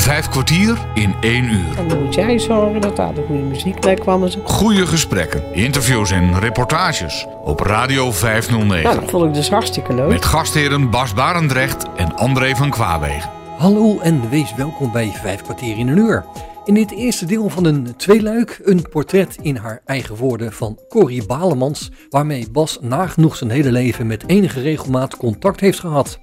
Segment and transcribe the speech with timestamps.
[0.00, 1.78] Vijf kwartier in één uur.
[1.78, 4.22] En dan moet jij zorgen dat daar de goede muziek bij kwam.
[4.22, 4.40] En zo.
[4.44, 8.82] Goede gesprekken, interviews en reportages op Radio 509.
[8.84, 10.08] Nou, dat vond ik dus hartstikke leuk.
[10.08, 13.30] Met gastheren Bas Barendrecht en André van Kwaabegen.
[13.58, 16.24] Hallo en wees welkom bij Vijf kwartier in een uur.
[16.64, 21.26] In dit eerste deel van een tweeluik een portret in haar eigen woorden van Corrie
[21.26, 26.18] Balemans, waarmee Bas nagenoeg zijn hele leven met enige regelmaat contact heeft gehad.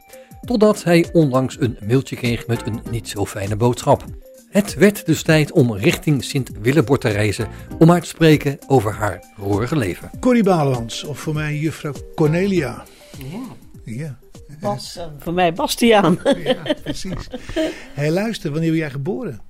[0.47, 4.05] Totdat hij onlangs een mailtje kreeg met een niet zo fijne boodschap.
[4.49, 7.47] Het werd dus tijd om richting Sint-Willebord te reizen
[7.79, 10.09] om haar te spreken over haar roerige leven.
[10.19, 12.83] Corrie Balemans, of voor mij juffrouw Cornelia.
[13.17, 13.39] Ja,
[13.83, 14.19] Ja,
[14.59, 16.19] Bas, eh, voor mij Bastiaan.
[16.43, 17.27] ja precies.
[17.93, 19.41] Hé, luister, wanneer ben jij geboren?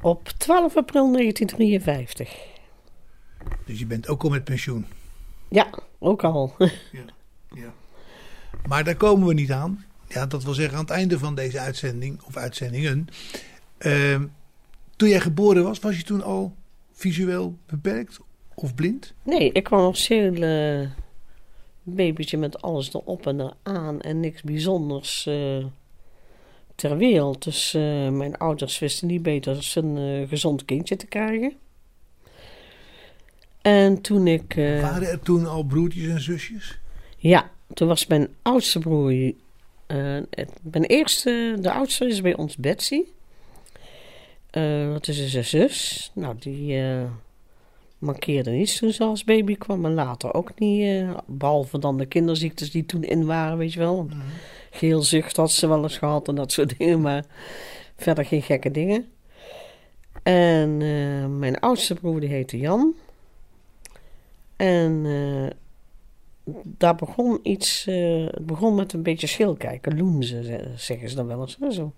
[0.00, 2.36] Op 12 april 1953.
[3.66, 4.86] Dus je bent ook al met pensioen.
[5.48, 5.66] Ja,
[5.98, 6.54] ook al.
[7.54, 7.72] Ja.
[8.68, 9.84] Maar daar komen we niet aan.
[10.08, 13.08] Ja, dat wil zeggen aan het einde van deze uitzending, of uitzendingen.
[13.78, 14.26] Ehm,
[14.96, 16.54] toen jij geboren was, was je toen al
[16.92, 18.18] visueel beperkt
[18.54, 19.14] of blind?
[19.22, 20.88] Nee, ik kwam als heel eh,
[21.86, 25.64] babytje met alles erop en eraan en niks bijzonders eh,
[26.74, 27.44] ter wereld.
[27.44, 31.52] Dus eh, mijn ouders wisten niet beter dan een eh, gezond kindje te krijgen.
[33.62, 34.54] En toen ik...
[34.54, 36.78] Waren er toen al broertjes en zusjes?
[37.16, 39.32] Ja, toen was mijn oudste broer.
[39.86, 43.02] Eh, het- mijn eerste, de oudste is bij ons Betsy.
[44.50, 46.10] Eh dat is een zus.
[46.14, 47.02] Nou, die eh,
[47.98, 49.84] mankeerde niets toen ze als baby kwam.
[49.84, 50.82] En later ook niet.
[50.82, 54.08] eh, behalve dan de kinderziektes die toen in waren, weet je wel.
[54.70, 57.00] Geelzucht had ze wel eens gehad en dat soort dingen.
[57.00, 57.24] Maar
[57.96, 59.06] verder geen gekke dingen.
[60.22, 62.94] En eh, mijn oudste broer die heette Jan.
[64.56, 65.56] En eh,
[66.64, 71.26] daar begon iets, eh, het begon met een beetje schilkijken, loenzen ze- zeggen ze dan
[71.26, 71.56] wel eens.
[71.76, 71.92] Zo.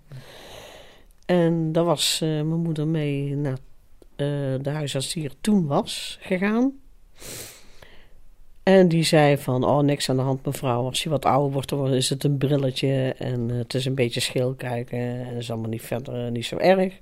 [1.25, 3.57] En daar was eh, mijn moeder mee naar
[4.15, 4.25] eh,
[4.61, 6.73] de huisarts die er toen was gegaan.
[8.63, 11.69] En die zei van, oh niks aan de hand mevrouw, als je wat ouder wordt
[11.69, 15.81] dan is het een brilletje en het is een beetje schilkijken en is allemaal niet
[15.81, 16.99] verder niet zo erg.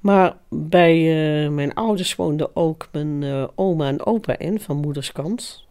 [0.00, 1.02] Maar bij
[1.50, 5.64] mijn ouders woonden ook mijn oma en opa in van moeders kant.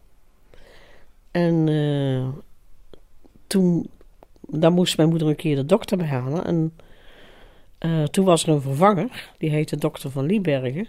[1.34, 2.28] En eh,
[3.46, 3.90] toen,
[4.40, 6.44] daar moest mijn moeder een keer de dokter bij halen.
[6.44, 6.76] En
[7.78, 10.86] eh, toen was er een vervanger, die heette dokter van Liebergen.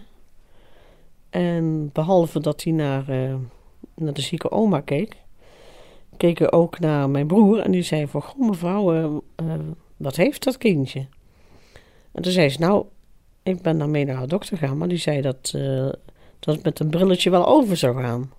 [1.30, 3.34] En behalve dat hij naar, eh,
[3.94, 5.16] naar de zieke oma keek,
[6.16, 7.58] keek hij ook naar mijn broer.
[7.58, 9.22] En die zei van, goh mevrouw,
[9.96, 11.06] wat heeft dat kindje?
[12.12, 12.86] En toen zei ze, nou,
[13.42, 15.50] ik ben daarmee naar de dokter gegaan, maar die zei dat,
[16.38, 18.30] dat het met een brilletje wel over zou gaan.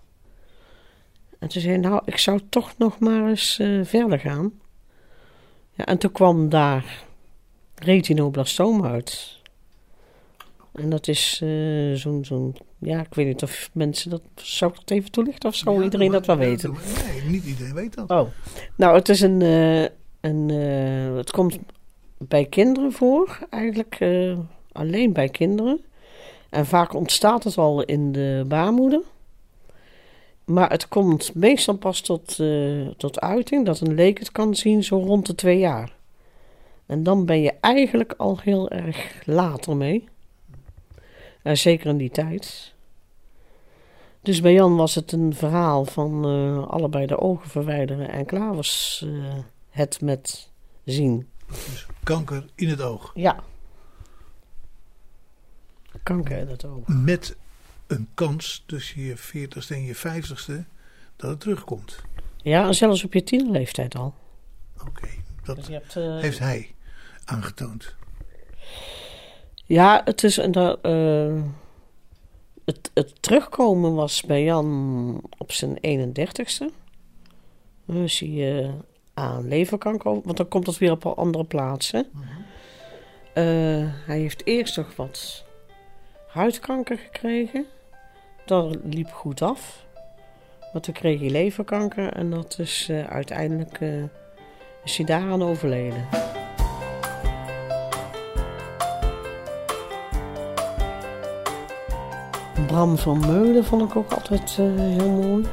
[1.39, 4.51] En toen zei hij, nou, ik zou toch nog maar eens eh, verder gaan.
[5.73, 7.03] Ja, en toen kwam daar
[7.75, 9.35] retinoblastoom uit.
[10.73, 14.77] En dat is eh, zo'n, zo'n, ja, ik weet niet of mensen dat, zou ik
[14.77, 16.75] dat even toelichten of zou Ja, iedereen maar- dat wel weten?
[17.11, 18.09] Nee, niet iedereen weet dat.
[18.09, 18.27] Oh,
[18.75, 19.41] nou, het is een.
[19.41, 19.81] eh,
[20.21, 20.49] een
[21.17, 21.57] het komt
[22.17, 24.05] bij kinderen voor, eigenlijk
[24.71, 25.81] alleen bij kinderen.
[26.49, 29.01] En vaak ontstaat het al in de baarmoeder.
[30.47, 34.84] Maar het komt meestal pas tot, eh, tot uiting dat een leek het kan zien
[34.84, 35.96] zo rond de twee jaar.
[36.85, 40.09] En dan ben je eigenlijk al heel erg later mee.
[41.41, 42.74] Eh, zeker in die tijd.
[44.22, 48.56] Dus bij Jan was het een verhaal van eh, allebei de ogen verwijderen en klaar
[48.56, 49.06] was
[49.69, 50.50] het met
[50.84, 51.28] zien.
[51.47, 53.12] Dus kanker in het oog.
[53.16, 53.44] Ja.
[56.03, 56.88] Kanker in het oog.
[56.88, 57.35] Met
[57.87, 60.65] een kans tussen je 40ste en je 50ste
[61.15, 61.99] dat het terugkomt.
[62.37, 64.13] Ja, en zelfs op je tienerleeftijd al.
[64.87, 65.07] Oké,
[65.43, 66.75] dat Dus hebt, eh, heeft hij
[67.25, 67.95] aangetoond.
[69.65, 70.53] Ja, het is een.
[70.81, 71.41] eh,
[72.65, 76.69] het, het terugkomen was bij Jan op zijn 31ste.
[77.85, 78.69] Dan is hij eh,
[79.13, 82.07] aan leverkanker, want dan komt het weer op een andere plaatsen.
[83.33, 83.43] Eh,
[84.05, 85.45] hij heeft eerst nog wat
[86.28, 87.66] huidkanker gekregen.
[88.47, 89.85] Dat liep goed af.
[90.73, 94.03] Maar toen kreeg hij leverkanker en dat is eh, uiteindelijk eh,
[94.84, 96.08] is hij daaraan overleden.
[102.67, 105.46] Bram van Meulen vond ik ook altijd eh, heel mooi.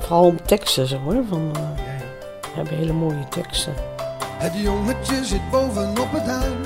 [0.00, 1.24] Vooral om teksten zo hoor.
[1.28, 3.74] Van, we hebben hele mooie teksten.
[4.38, 6.56] Het jongetje zit bovenop het duin.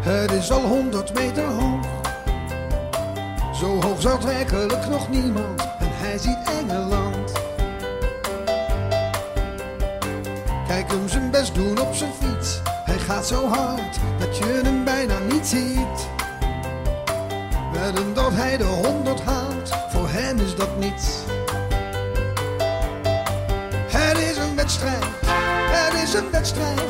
[0.00, 1.93] Het is al honderd meter hoog.
[3.54, 5.60] Zo hoog zat werkelijk nog niemand.
[5.60, 7.32] En hij ziet Engeland.
[10.66, 12.60] Kijk hem zijn best doen op zijn fiets.
[12.84, 16.08] Hij gaat zo hard dat je hem bijna niet ziet.
[17.72, 21.06] Wedden dat hij de honderd haalt, voor hem is dat niets.
[23.88, 25.04] Het is een wedstrijd,
[25.70, 26.80] het is een wedstrijd,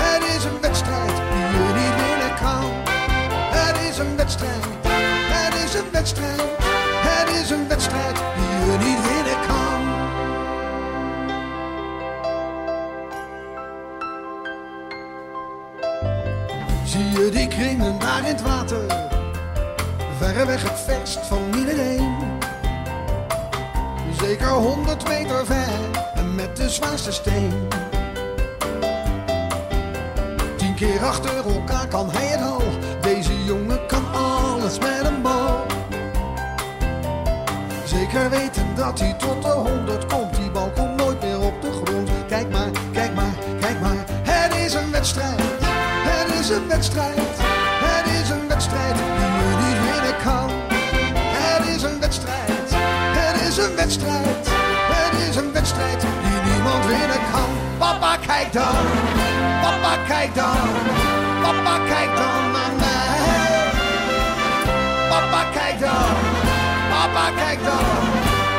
[0.00, 2.70] het is een wedstrijd die je niet winnen kan.
[3.50, 4.64] Het is een wedstrijd,
[5.80, 6.40] een wedstrijd,
[7.08, 9.80] het is een wedstrijd die je niet winnen kan.
[16.84, 18.86] Zie je die kringen daar in het water,
[20.18, 22.16] verreweg het verst van iedereen.
[24.20, 25.68] Zeker honderd meter ver
[26.14, 27.68] en met de zwaarste steen.
[30.56, 32.62] Tien keer achter elkaar kan hij het al.
[33.00, 35.19] Deze jongen kan alles met bal.
[38.12, 40.34] Zeker weten dat hij tot de honderd komt.
[40.34, 42.10] Die bal komt nooit meer op de grond.
[42.28, 44.04] Kijk maar, kijk maar, kijk maar.
[44.22, 45.40] Het is een wedstrijd.
[46.10, 47.18] Het is een wedstrijd.
[47.86, 50.50] Het is een wedstrijd die je niet winnen kan.
[51.46, 52.66] Het is een wedstrijd.
[53.18, 54.48] Het is een wedstrijd.
[54.94, 57.50] Het is een wedstrijd die niemand winnen kan.
[57.78, 58.76] Papa, kijk dan.
[59.62, 60.68] Papa, kijk dan.
[61.42, 63.70] Papa, kijk dan naar mij.
[65.08, 66.29] Papa, kijk dan.
[67.12, 67.84] Papa, kijk dan.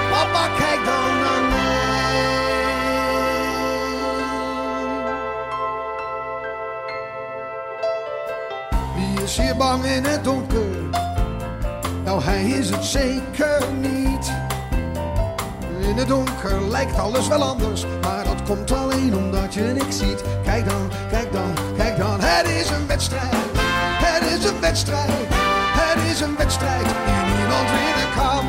[0.10, 1.40] Papa, kijk dan mij.
[8.96, 10.90] Wie is hier bang in het donker?
[12.04, 14.32] Nou, hij is het zeker niet.
[15.80, 20.24] In het donker lijkt alles wel anders, maar dat komt alleen omdat je niks ziet.
[20.44, 23.36] Kijk dan, kijk dan, kijk dan, het is een wedstrijd.
[24.04, 25.51] Het is een wedstrijd.
[25.90, 28.46] Het is een wedstrijd die niemand winnen kan.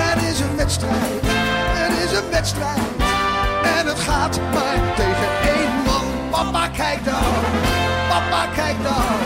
[0.00, 1.20] Het is een wedstrijd.
[1.80, 2.88] Het is een wedstrijd.
[3.78, 6.06] En het gaat maar tegen één man.
[6.30, 7.32] Papa, kijk dan.
[8.08, 9.16] Papa, kijk dan.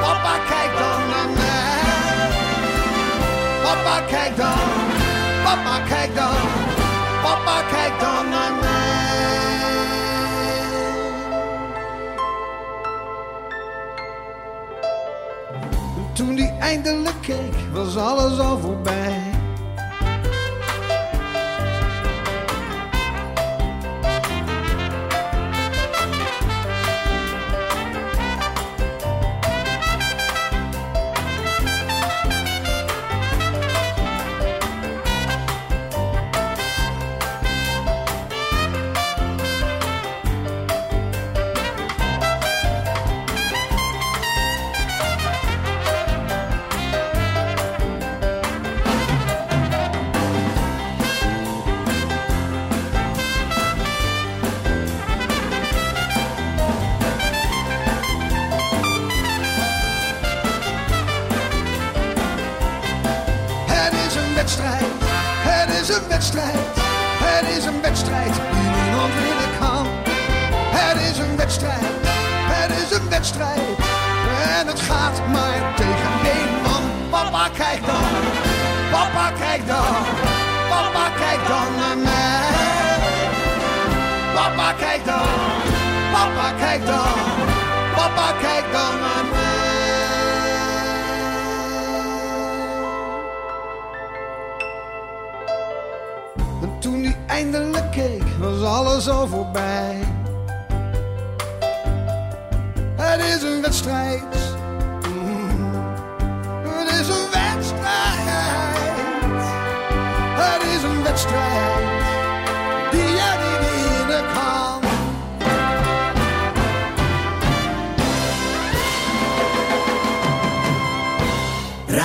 [0.00, 1.70] Papa, kijk dan naar mij.
[3.62, 4.68] Papa, kijk dan.
[5.44, 6.40] Papa, kijk dan.
[7.22, 8.69] Papa, kijk dan naar mij.
[16.20, 19.29] Toen die eindelijk keek, was alles al voorbij.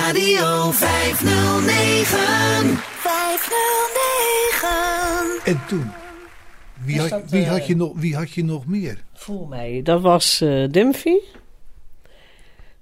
[0.06, 2.76] Radio 509.
[2.76, 5.40] 509.
[5.44, 5.90] En toen?
[6.84, 9.04] Wie had, dat, wie, eh, had je nog, wie had je nog meer?
[9.14, 9.80] Voel mij.
[9.82, 11.16] Dat was eh Dimfy.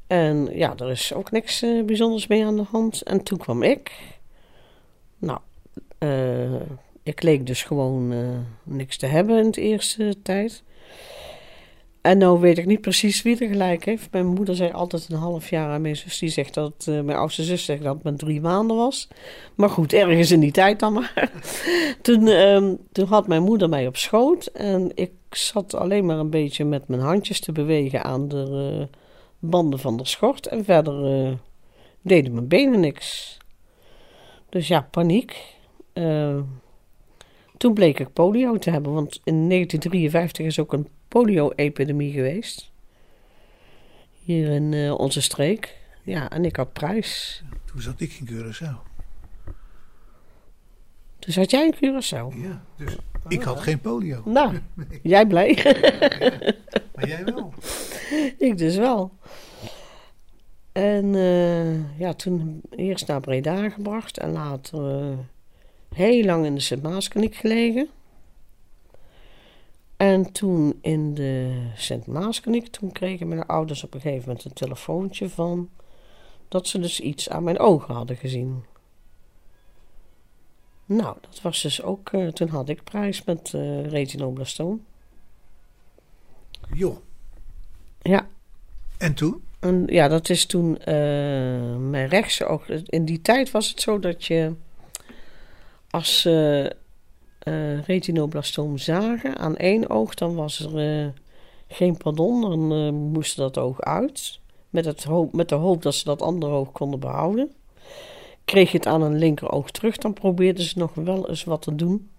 [0.07, 3.03] En ja, er is ook niks eh, bijzonders mee aan de hand.
[3.03, 3.93] En toen kwam ik.
[5.19, 5.39] Nou,
[5.99, 6.55] eh,
[7.03, 8.19] ik leek dus gewoon eh,
[8.63, 10.63] niks te hebben in de eerste tijd.
[12.05, 14.13] En nou weet ik niet precies wie er gelijk heeft.
[14.13, 16.87] Mijn moeder zei altijd een half jaar en mijn zus die zegt dat...
[16.89, 19.09] eh, mijn oudste zus zegt dat het drie maanden was.
[19.55, 21.31] Maar goed, ergens in die tijd dan maar.
[22.03, 24.47] toen, ehm, toen had mijn moeder mij op schoot.
[24.47, 28.97] En ik zat alleen maar een beetje met mijn handjes te bewegen aan de eh,
[29.39, 30.47] banden van de schort.
[30.47, 31.33] En verder eh,
[32.03, 33.37] deden mijn benen niks.
[34.49, 35.57] Dus ja, paniek.
[37.57, 38.93] Toen bleek ik polio te hebben.
[38.93, 42.71] Want in 1953 is ook een polio-epidemie geweest.
[44.23, 45.77] Hier in eh, onze streek.
[46.03, 47.43] Ja, en ik had prijs.
[47.65, 48.93] Toen zat ik in Curaçao.
[51.19, 52.41] Toen zat jij in Curaçao.
[52.43, 52.97] Ja, dus
[53.29, 54.23] ik had geen polio.
[54.25, 54.59] Nou,
[55.03, 55.59] jij blij?
[56.95, 57.53] Maar jij wel.
[58.49, 59.13] ik dus wel.
[60.73, 65.19] En eh, ja, toen eerst naar Breda gebracht en later eh,
[65.95, 67.89] heel lang in de Sint-Maaskliniek gelegen.
[69.97, 75.29] En toen in de Sint-Maaskliniek, toen kregen mijn ouders op een gegeven moment een telefoontje
[75.29, 75.69] van
[76.49, 78.65] dat ze dus iets aan mijn ogen hadden gezien.
[80.87, 84.85] Nou, dat was dus ook, eh, toen had ik prijs met uh, retinoblastoom.
[86.73, 86.97] Joh.
[88.03, 88.29] Ja,
[88.99, 89.43] En toen?
[89.59, 92.69] En ja, dat is toen eh, mijn rechtse oog.
[92.69, 94.53] In die tijd was het zo dat je
[95.91, 96.77] als ze
[97.45, 101.09] eh retinoblastoom zagen aan één oog, dan was er eh,
[101.69, 102.41] geen pardon.
[102.41, 104.41] Dan eh, moest dat oog uit.
[104.71, 107.53] Met, het hoop, met de hoop dat ze dat andere oog konden behouden.
[108.45, 111.75] Kreeg je het aan een linkeroog terug, dan probeerden ze nog wel eens wat te
[111.75, 112.11] doen.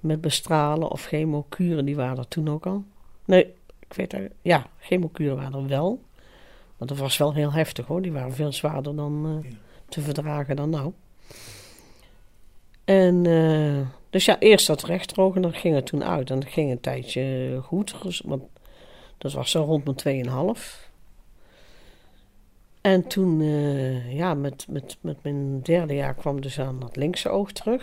[0.00, 2.84] Met bestralen of chemokuren, die waren er toen ook al.
[3.24, 4.32] Nee, ik weet het.
[4.42, 6.00] Ja, chemokuren waren er wel.
[6.78, 8.02] Maar dat was wel heel heftig hoor.
[8.02, 9.44] Die waren veel zwaarder dan
[9.88, 10.92] te verdragen dan nou.
[12.84, 13.26] En
[14.12, 16.30] dus ja, eerst dat rechteroog en dan ging het toen uit.
[16.30, 18.02] En dat ging een tijdje goed.
[18.02, 18.42] dus- Want
[19.18, 20.90] dat was zo rond mijn 2,5.
[22.80, 27.28] En toen, eh, ja, met, met, met mijn derde jaar kwam dus aan dat linkse
[27.28, 27.82] oog terug.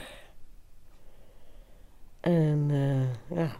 [2.20, 3.52] En eh, ja,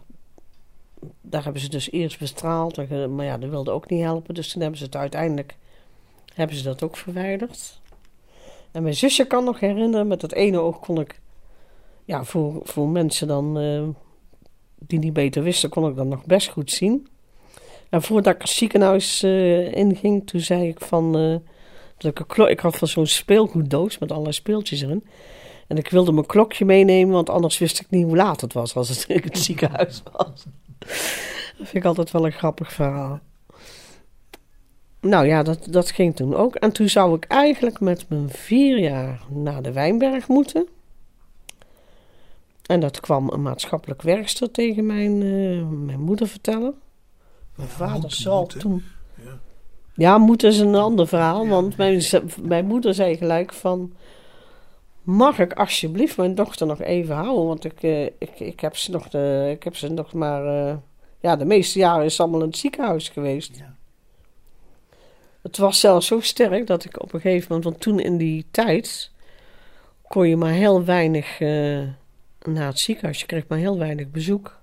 [1.20, 2.88] daar hebben ze dus eerst bestraald.
[3.08, 4.34] Maar ja, dat wilde ook niet helpen.
[4.34, 5.56] Dus toen hebben ze het uiteindelijk,
[6.34, 7.80] hebben ze dat ook verwijderd.
[8.72, 11.20] En mijn zusje kan nog herinneren, met dat ene oog kon ik,
[12.10, 13.82] ja, voor, voor mensen dan, eh,
[14.78, 17.08] die niet beter wisten, kon ik dat nog best goed zien.
[17.90, 21.36] En voordat ik het ziekenhuis eh, inging, toen zei ik van, eh,
[21.96, 25.04] dat ik, een klo- ik had van zo'n speelgoeddoos met allerlei speeltjes erin.
[25.66, 28.74] En ik wilde mijn klokje meenemen, want anders wist ik niet hoe laat het was
[28.76, 30.44] als het in het ziekenhuis was.
[31.58, 33.20] Dat vind ik altijd wel een grappig verhaal.
[35.00, 36.54] Nou ja, dat, dat ging toen ook.
[36.54, 40.68] En toen zou ik eigenlijk met mijn vier jaar naar de Wijnberg moeten.
[42.70, 46.74] En dat kwam een maatschappelijk werkster tegen mijn, eh, mijn moeder vertellen.
[47.54, 48.84] Mijn vader zal toen...
[49.24, 49.38] Ja.
[49.94, 51.48] Ja, is een ander verhaal.
[51.48, 52.02] Want mijn,
[52.42, 53.92] mijn moeder zei gelijk van...
[55.02, 57.46] Mag ik alsjeblieft mijn dochter nog even houden?
[57.46, 60.68] Want ik, eh, ik, ik, heb, ze nog de, ik heb ze nog maar...
[60.68, 60.76] eh,
[61.20, 63.56] ja, de meeste jaren is allemaal in het ziekenhuis geweest.
[63.56, 63.74] Ja.
[65.42, 67.64] Het was zelfs zo sterk dat ik op een gegeven moment...
[67.64, 69.10] Want toen in die tijd
[70.08, 71.38] kon je maar heel weinig
[72.48, 73.20] naar het ziekenhuis.
[73.20, 74.58] Je kreeg maar heel weinig bezoek.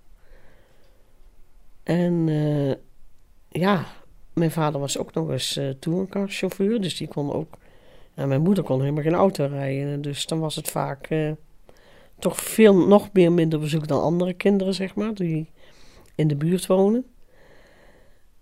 [1.83, 2.75] En eh,
[3.61, 3.85] ja,
[4.33, 6.81] mijn vader was ook nog eens eh touringcarchauffeur.
[6.81, 7.57] Dus die kon ook...
[8.13, 10.01] En mijn moeder kon helemaal geen auto rijden.
[10.01, 11.31] Dus dan was het vaak eh,
[12.19, 15.13] toch veel, nog meer minder bezoek dan andere kinderen, zeg maar.
[15.13, 15.51] Die
[16.15, 17.05] in de buurt wonen.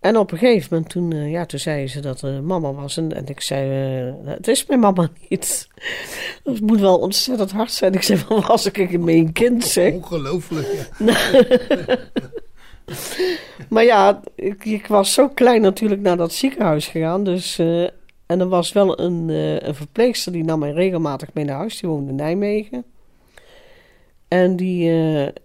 [0.05, 2.97] En op een gegeven moment toen, eh, ja, toen zei ze dat er mama was.
[2.97, 3.69] En, en ik zei,
[4.05, 5.67] eh, het is mijn mama niet.
[6.43, 7.93] Dat moet wel ontzettend hard zijn.
[7.93, 9.93] Ik zei, van was ik een mijn kind, zeg.
[9.93, 10.89] Ongelooflijk.
[10.97, 11.15] Ja.
[13.69, 17.24] Maar ja, ik, ik was zo klein natuurlijk naar dat ziekenhuis gegaan.
[17.24, 17.83] Dus, eh,
[18.25, 19.29] en er was wel een,
[19.67, 21.79] een verpleegster die nam mij regelmatig mee naar huis.
[21.79, 22.83] Die woonde in Nijmegen.
[24.27, 24.83] En die,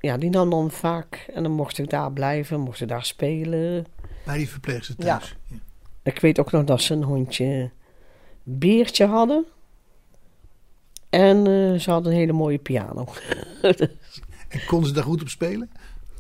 [0.01, 1.27] ja, die nam dan vaak...
[1.35, 3.87] En dan mocht ik daar blijven, mocht ik daar spelen.
[4.31, 5.37] Bij die verpleegster thuis.
[5.49, 5.57] Ja.
[6.03, 7.71] Ik weet ook nog dat ze een hondje
[8.43, 9.45] Beertje hadden.
[11.11, 13.07] En eh, ze hadden een hele mooie piano.
[14.49, 15.71] En konden ze daar goed op spelen?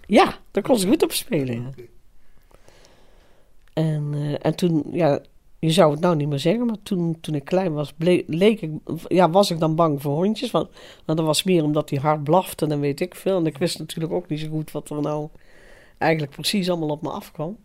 [0.06, 1.62] ja, daar kon ze goed op spelen.
[1.62, 1.70] ja.
[3.72, 5.20] En, eh, en toen, ja,
[5.58, 8.60] je zou het nou niet meer zeggen, maar toen, toen ik klein was, ble- leek
[8.60, 8.70] ik,
[9.08, 10.50] ja, was ik dan bang voor hondjes.
[10.50, 10.68] Want,
[11.04, 13.36] want dat was meer omdat die hard blafte en weet ik veel.
[13.36, 15.28] En ik wist natuurlijk ook niet zo goed wat er nou
[15.98, 17.56] eigenlijk precies allemaal op me afkwam.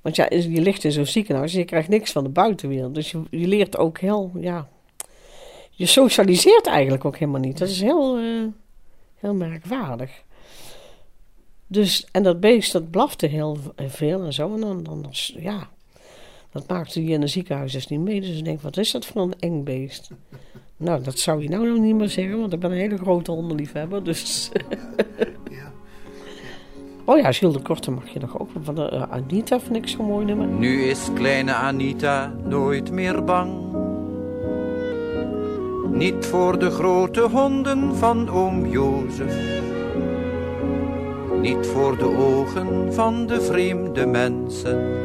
[0.00, 2.94] Want ja, je ligt in zo'n ziekenhuis en je krijgt niks van de buitenwereld.
[2.94, 4.68] Dus je, leert ook heel, ja,
[5.70, 7.58] je socialiseert eigenlijk ook helemaal niet.
[7.58, 8.44] Dat is heel, eh,
[9.14, 10.22] heel merkwaardig.
[11.66, 14.54] Dus, en dat beest, dat blafte heel v- veel en zo.
[14.54, 15.06] En dan, dan
[15.38, 15.68] ja,
[16.52, 18.20] dat maakte je in een ziekenhuis dus niet mee.
[18.20, 20.10] Dus ik denk, wat is dat voor een eng beest?
[20.76, 23.30] Nou, dat zou je nou nog niet meer zeggen, want ik ben een hele grote
[23.30, 24.04] hondenliefhebber.
[24.04, 24.50] Dus,
[25.50, 25.72] Ja.
[27.08, 28.48] Oh ja, Gilles de Korte mag je nog ook.
[28.62, 30.46] Van de, eh, Anita vind ik zo'n mooi nummer.
[30.46, 33.52] Nu is kleine Anita nooit meer bang.
[35.90, 39.60] Niet voor de grote honden van oom Jozef.
[41.40, 44.96] Niet voor de ogen van de vreemde mensen.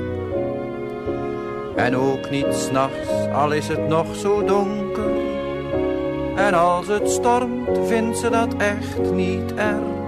[1.76, 5.12] En ook niet s'nachts, al is het nog zo donker.
[6.36, 10.03] En als het stormt, vindt ze dat echt niet erg.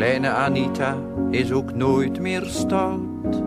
[0.00, 0.96] Kleine Anita
[1.30, 3.42] is ook nooit meer stout.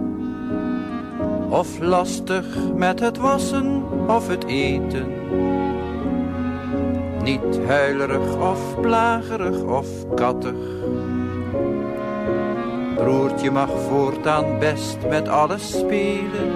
[1.50, 2.46] Of lastig
[2.76, 5.08] met het wassen of het eten.
[7.24, 10.56] Niet huilerig of plagerig of kattig.
[12.96, 16.52] Broertje mag voortaan best met alles spelen.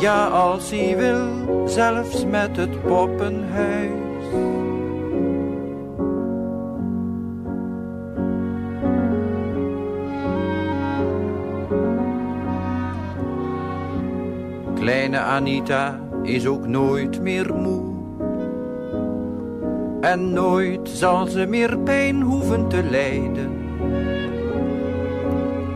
[0.00, 4.57] Ja, als hij wil, zelfs met het poppenhuis.
[14.88, 17.82] Kleine Anita is ook nooit meer moe.
[20.00, 23.52] En nooit zal ze meer pijn hoeven te lijden.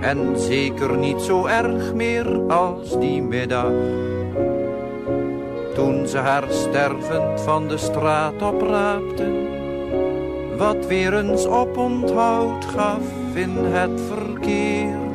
[0.00, 3.72] En zeker niet zo erg meer als die middag.
[5.74, 9.48] Toen ze haar stervend van de straat opraapten.
[10.56, 15.11] Wat weer eens op onthoud gaf in het verkeer.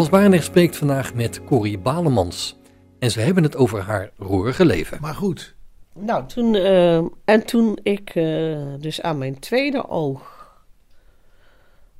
[0.00, 2.58] Bos Barendrecht spreekt vandaag met Corrie Balemans.
[2.98, 4.98] En ze hebben het over haar roerige leven.
[5.00, 5.56] Maar goed,
[5.94, 10.52] Nou, toen, eh, en toen ik eh, dus aan mijn tweede oog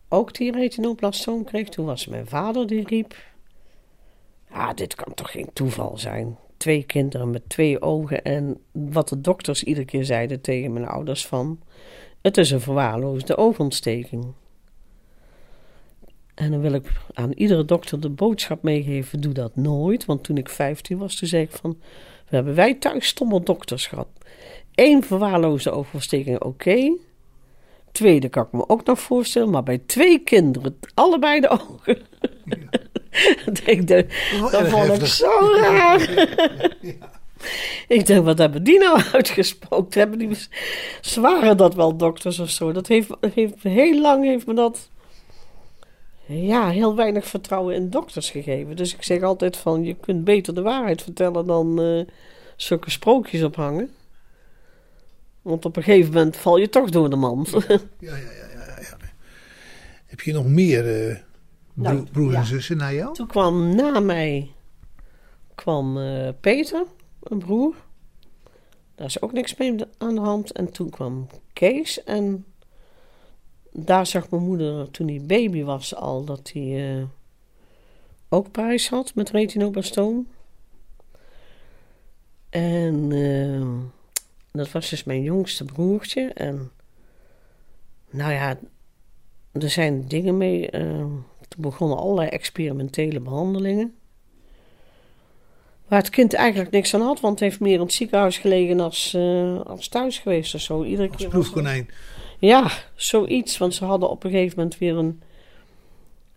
[0.09, 3.14] ook die retinoblastoom kreeg, toen was mijn vader die riep:
[4.50, 6.38] Ja, dit kan toch geen toeval zijn?
[6.57, 11.26] Twee kinderen met twee ogen en wat de dokters iedere keer zeiden tegen mijn ouders
[11.26, 11.61] van...
[12.23, 14.33] Het is een verwaarloosde oogontsteking.
[16.40, 20.05] En dan wil ik aan iedere dokter de boodschap meegeven: doe dat nooit.
[20.05, 21.79] Want toen ik 15 was, toen zei ik van.
[22.29, 24.09] We hebben wij thuis stomme dokters gehad.
[24.74, 26.96] Eén verwaarloosde oogontsteking, oké.
[27.92, 31.98] Tweede kan ik me ook nog voorstellen, maar bij twee kinderen, allebei de ogen.
[33.44, 34.05] dat denk dat
[34.68, 36.29] vond ik zo raar.
[37.88, 39.94] Ik denk, wat hebben die nou uitgespookt?
[39.94, 40.31] Hebben die,
[41.00, 42.72] zwaren dat wel dokters of zo?
[42.72, 44.89] Dat heeft, heeft heel lang heeft me dat
[46.31, 48.77] ja, heel weinig vertrouwen in dokters gegeven.
[48.77, 52.14] Dus ik zeg altijd van, je kunt beter de waarheid vertellen dan eh,
[52.57, 53.90] zulke sprookjes ophangen.
[55.43, 57.51] Want op een gegeven moment val je toch door de mand.
[57.51, 58.97] ja, ja, ja, ja, ja.
[60.07, 61.16] Heb je nog meer eh,
[61.75, 63.14] Nou, broers en zussen na jou?
[63.14, 64.51] Toen kwam na mij
[65.55, 66.85] kwam eh, Peter,
[67.23, 67.75] een broer.
[68.95, 70.53] Daar is ook niks mee aan de hand.
[70.53, 72.05] En toen kwam Kees.
[72.05, 72.45] En
[73.85, 77.05] daar zag mijn moeder toen hij baby was al dat hij eh,
[78.29, 80.27] ook prijs had met retinoblastoom.
[82.51, 83.66] En eh,
[84.53, 86.31] dat was dus mijn jongste broertje.
[86.35, 86.71] En
[88.11, 88.59] nou ja,
[89.53, 90.71] er zijn dingen mee.
[90.71, 91.05] eh,
[91.49, 93.95] toen begonnen allerlei experimentele behandelingen.
[95.88, 98.81] Waar het kind eigenlijk niks aan had, want het heeft meer in het ziekenhuis gelegen
[98.81, 100.85] als, eh, als thuis geweest of zo.
[100.85, 101.88] Iedere Als keer was- proefkonijn.
[102.40, 103.59] Ja, zoiets.
[103.59, 105.22] Want ze hadden op een gegeven moment weer een,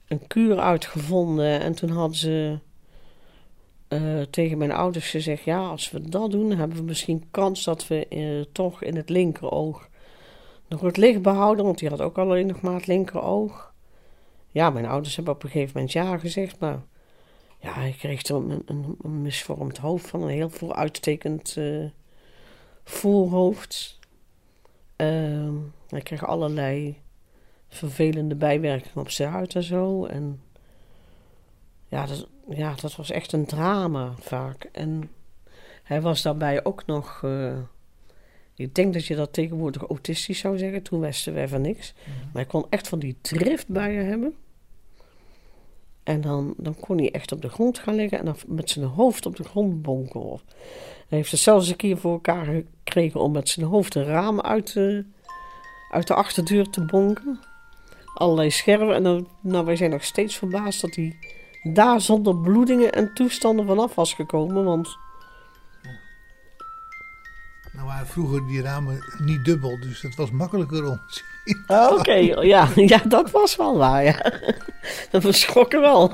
[0.07, 1.59] een kuur uitgevonden.
[1.59, 2.57] En toen hadden ze
[3.87, 7.87] eh, tegen mijn ouders gezegd: Ja, als we dat doen, hebben we misschien kans dat
[7.87, 9.89] we eh, toch in het linkeroog
[10.67, 11.65] nog het licht behouden.
[11.65, 13.73] Want die had ook alleen nog maar het linkeroog.
[14.51, 16.59] Ja, mijn ouders hebben op een gegeven moment ja gezegd.
[16.59, 16.81] Maar
[17.59, 21.85] ja, ik kreeg toen een, misvormd hoofd van een heel vooruitstekend eh,
[22.83, 23.99] voorhoofd.
[25.03, 25.53] Ehm,
[25.87, 27.01] hij kreeg allerlei
[27.67, 30.05] vervelende bijwerkingen op zijn huid en zo.
[30.05, 30.41] En
[31.87, 34.69] ja dat, ja, dat was echt een drama vaak.
[34.71, 35.09] En
[35.83, 37.21] hij was daarbij ook nog.
[37.23, 37.57] eh,
[38.55, 40.81] ik denk dat je dat tegenwoordig autistisch zou zeggen.
[40.81, 41.93] Toen wisten wij van niks.
[42.05, 44.35] Maar hij kon echt van die driftbuien hebben.
[46.03, 48.85] En dan, dan kon hij echt op de grond gaan liggen en dan met zijn
[48.85, 50.39] hoofd op de grond bonkelen.
[51.13, 54.41] Hij heeft het zelfs een keer voor elkaar gekregen om met zijn hoofd een raam
[54.41, 55.06] uit de,
[55.91, 57.39] uit de achterdeur te bonken.
[58.13, 58.95] Allerlei scherven.
[58.95, 61.15] En dan, nou, wij zijn nog steeds verbaasd dat hij
[61.63, 64.63] daar zonder bloedingen en toestanden vanaf was gekomen.
[64.63, 64.97] Want
[67.73, 70.99] Nou waren vroeger die ramen niet dubbel, dus het was makkelijker om.
[71.97, 74.34] Oké, ja, ja, dat was wel waar, ja.
[75.12, 76.12] Dat was schokken wel.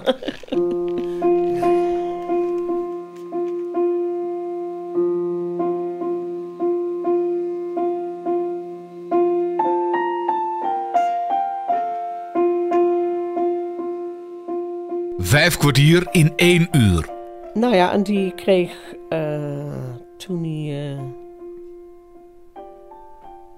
[15.29, 17.09] Vijf kwartier in één uur.
[17.53, 20.93] Nou ja, en die kreeg eh, toen hij.
[20.93, 21.03] eh,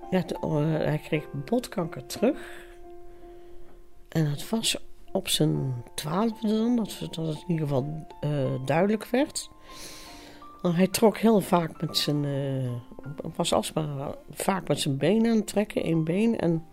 [0.10, 2.38] ja, eh, hij kreeg botkanker terug.
[4.10, 4.78] En het was
[5.12, 8.30] op zijn twaalfde dan, dat, dat het in ieder geval eh,
[8.66, 9.50] duidelijk werd.
[10.62, 12.26] Hij trok heel vaak met zijn.
[13.36, 16.40] was alsmaar vaak met zijn been aan het trekken, één been.
[16.40, 16.66] En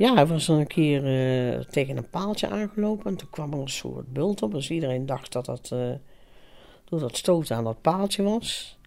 [0.00, 3.06] ja, hij was dan een keer eh, tegen een paaltje aangelopen.
[3.10, 4.52] En toen kwam er een soort bult op.
[4.52, 5.70] Dus iedereen dacht dat dat.
[5.72, 5.90] eh,
[6.84, 8.78] door dat stoten aan dat paaltje was.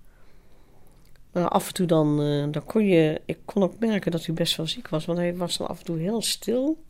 [1.32, 4.36] Maar af en toe dan, eh, dan kon je, ik kon ook merken dat hij
[4.36, 6.84] best wel ziek was, want hij was dan af en toe heel stil.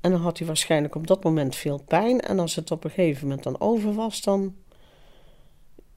[0.00, 2.20] En dan had hij waarschijnlijk op dat moment veel pijn.
[2.20, 4.54] En als het op een gegeven moment dan over was, dan,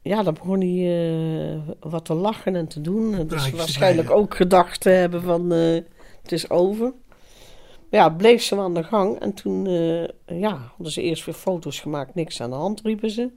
[0.01, 3.27] ja, dan begon hij wat te lachen en te doen.
[3.27, 5.51] Dus waarschijnlijk ook gedacht te hebben van,
[6.21, 6.93] het is over.
[7.89, 9.19] Ja, bleef zo aan de gang.
[9.19, 13.09] En toen eh, ja, hadden ze eerst weer foto's gemaakt, niks aan de hand, riepen
[13.09, 13.29] ze.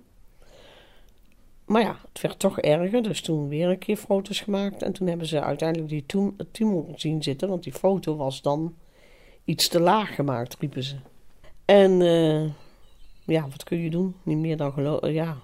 [1.64, 4.82] Maar ja, het werd toch erger, dus toen weer een keer foto's gemaakt.
[4.82, 8.74] En toen hebben ze uiteindelijk die tum- tumor zien zitten, want die foto was dan
[9.44, 10.96] iets te laag gemaakt, riepen ze.
[11.64, 12.50] En eh,
[13.24, 14.14] ja, wat kun je doen?
[14.22, 15.00] Niet meer dan.
[15.02, 15.36] Ja,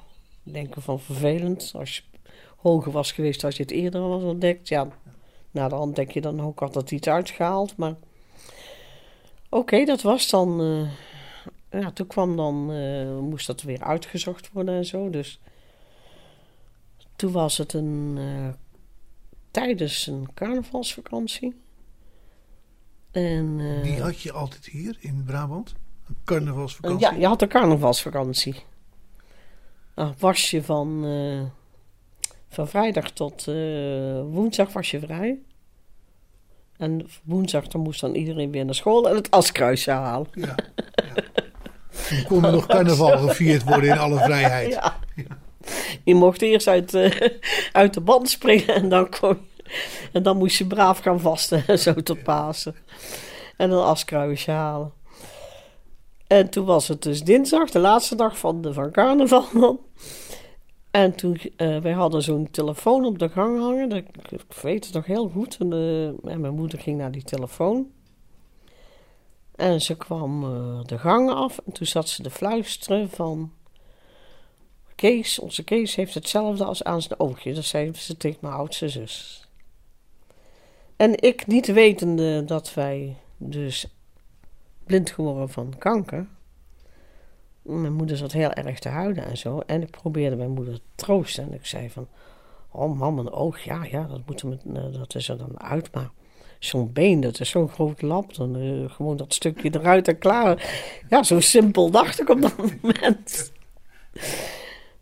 [0.42, 1.72] denken van vervelend.
[1.74, 2.02] Als je
[2.56, 4.68] hoger was geweest, als je het eerder was ontdekt.
[4.68, 4.88] Ja,
[5.50, 7.76] na de hand denk je dan ook dat iets uitgehaald.
[7.76, 7.94] Maar
[9.48, 10.60] oké, dat was dan.
[10.60, 15.10] eh, ja, toen kwam dan, eh, moest dat weer uitgezocht worden en zo.
[15.10, 15.40] Dus
[17.16, 18.48] toen was het een, eh,
[19.50, 21.54] tijdens een carnavalsvakantie.
[23.10, 25.74] En, Die had je altijd hier in Brabant.
[26.08, 27.06] Een carnavalsvakantie.
[27.10, 28.64] ja, je had een carnavalsvakantie.
[29.94, 31.04] Nou, was je van,
[32.50, 33.54] van vrijdag tot eh,
[34.22, 35.38] woensdag was je vrij.
[36.76, 40.26] En woensdag dan moest dan iedereen weer naar school en het askruisje halen.
[40.32, 40.54] Ja,
[40.94, 41.22] ja.
[42.08, 44.72] Toen kon er nog carnaval gevierd worden in alle vrijheid.
[44.72, 44.98] Ja.
[46.04, 47.28] Je mocht eerst uit, eh,
[47.72, 49.28] uit de band springen en dan, kon
[49.62, 52.74] je- en dan moest je braaf gaan vasten, zo tot Pasen.
[53.56, 54.92] En een askruisje halen.
[56.26, 59.80] En toen was het dus dinsdag, de laatste dag van, de, van carnaval dan.
[60.90, 63.88] En toen, eh, wij hadden zo'n telefoon op de gang hangen.
[63.88, 65.56] Dat, ik, weet het nog heel goed.
[65.58, 67.90] En, eh, mijn moeder ging naar die telefoon.
[69.54, 71.58] En ze kwam eh, de gang af.
[71.66, 73.52] En toen zat ze te fluisteren van...
[74.94, 77.54] Kees, onze Kees heeft hetzelfde als aan zijn oogje.
[77.54, 79.48] Dat zei ze tegen mijn oudste zus.
[80.96, 83.86] En ik niet wetende dat wij dus
[84.84, 86.26] blind geworden van kanker.
[87.62, 89.60] Mijn moeder zat heel erg te huilen en zo.
[89.66, 91.44] En ik probeerde mijn moeder te troosten.
[91.44, 92.08] En ik zei van,
[92.70, 95.60] oh mam, een oog, ja, ja, dat, moet er met, eh, dat is er dan
[95.60, 95.94] uit.
[95.94, 96.10] Maar
[96.58, 98.34] zo'n been, dat is zo'n groot lap.
[98.34, 100.72] Dan eh, gewoon dat stukje eruit en klaar.
[101.08, 103.52] Ja, zo simpel dacht ik op dat moment.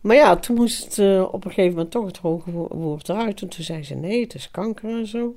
[0.00, 3.08] Maar ja, toen moest het eh, op een gegeven moment toch het hoge wo- woord
[3.08, 3.42] eruit.
[3.42, 5.36] En toen zei ze, nee, het is kanker en zo.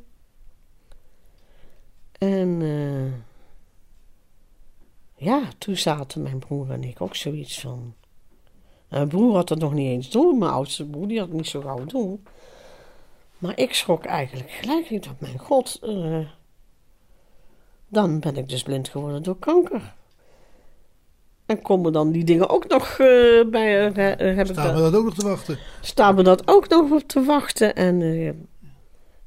[2.17, 2.61] En
[5.23, 7.93] ja, toen zaten mijn broer en ik ook zoiets van...
[8.89, 11.47] Mijn broer had het nog niet eens door, mijn oudste broer, die had het niet
[11.47, 12.17] zo gauw door.
[13.37, 14.89] Maar ik schrok eigenlijk gelijk.
[14.89, 16.19] Ik dacht, mijn god, eh,
[17.87, 19.93] dan ben ik dus blind geworden door kanker.
[21.45, 22.97] En komen dan die dingen ook nog eh,
[23.49, 23.91] bij...
[23.93, 25.57] eh, eh, heb ik Staan we dat- dat ook nog te wachten?
[25.81, 27.75] staan we dat ook nog op te wachten.
[27.75, 27.99] En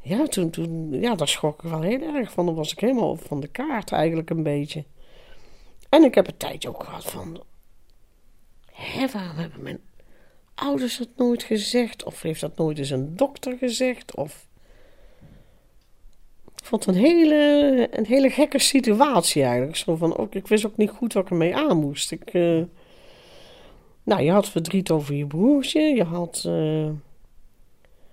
[0.01, 2.47] ja, toen, toen, ja, daar schrok ik wel heel erg van.
[2.47, 4.85] Dan was ik helemaal van de kaart eigenlijk een beetje.
[5.95, 7.43] En ik heb een tijdje ook gehad van...
[8.73, 9.81] Hé, waarom hebben mijn
[10.55, 12.05] ouders dat nooit gezegd?
[12.05, 14.17] Of heeft dat nooit eens een dokter gezegd?
[14.17, 14.47] Of...
[16.57, 19.77] Ik vond het een hele, een hele gekke situatie eigenlijk.
[19.77, 22.11] Zo van, ook, ik wist ook niet goed wat ik ermee aan moest.
[22.13, 22.35] Ik...
[22.35, 22.63] eh,
[24.03, 25.81] nou, je had verdriet over je broertje.
[25.81, 26.43] Je had.
[26.47, 26.91] eh,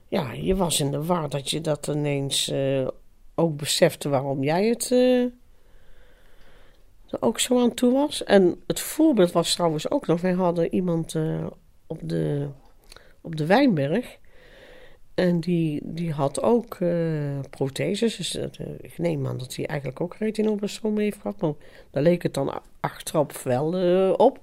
[0.08, 2.88] ja, je was in de war dat je dat ineens eh,
[3.36, 4.91] ook besefte waarom jij het.
[7.12, 8.24] Er ook zo aan toe was.
[8.24, 10.21] En het voorbeeld was trouwens ook nog.
[10.21, 11.45] Wij hadden iemand eh,
[11.88, 12.47] op, de,
[13.21, 14.17] op de Wijnberg.
[15.13, 18.17] En die, die had ook eh, protheses.
[18.17, 21.41] Dus eh, ik neem aan dat hij eigenlijk ook retinoblastom heeft gehad.
[21.41, 21.54] Maar
[21.91, 23.74] daar leek het dan achteraf wel
[24.13, 24.39] op.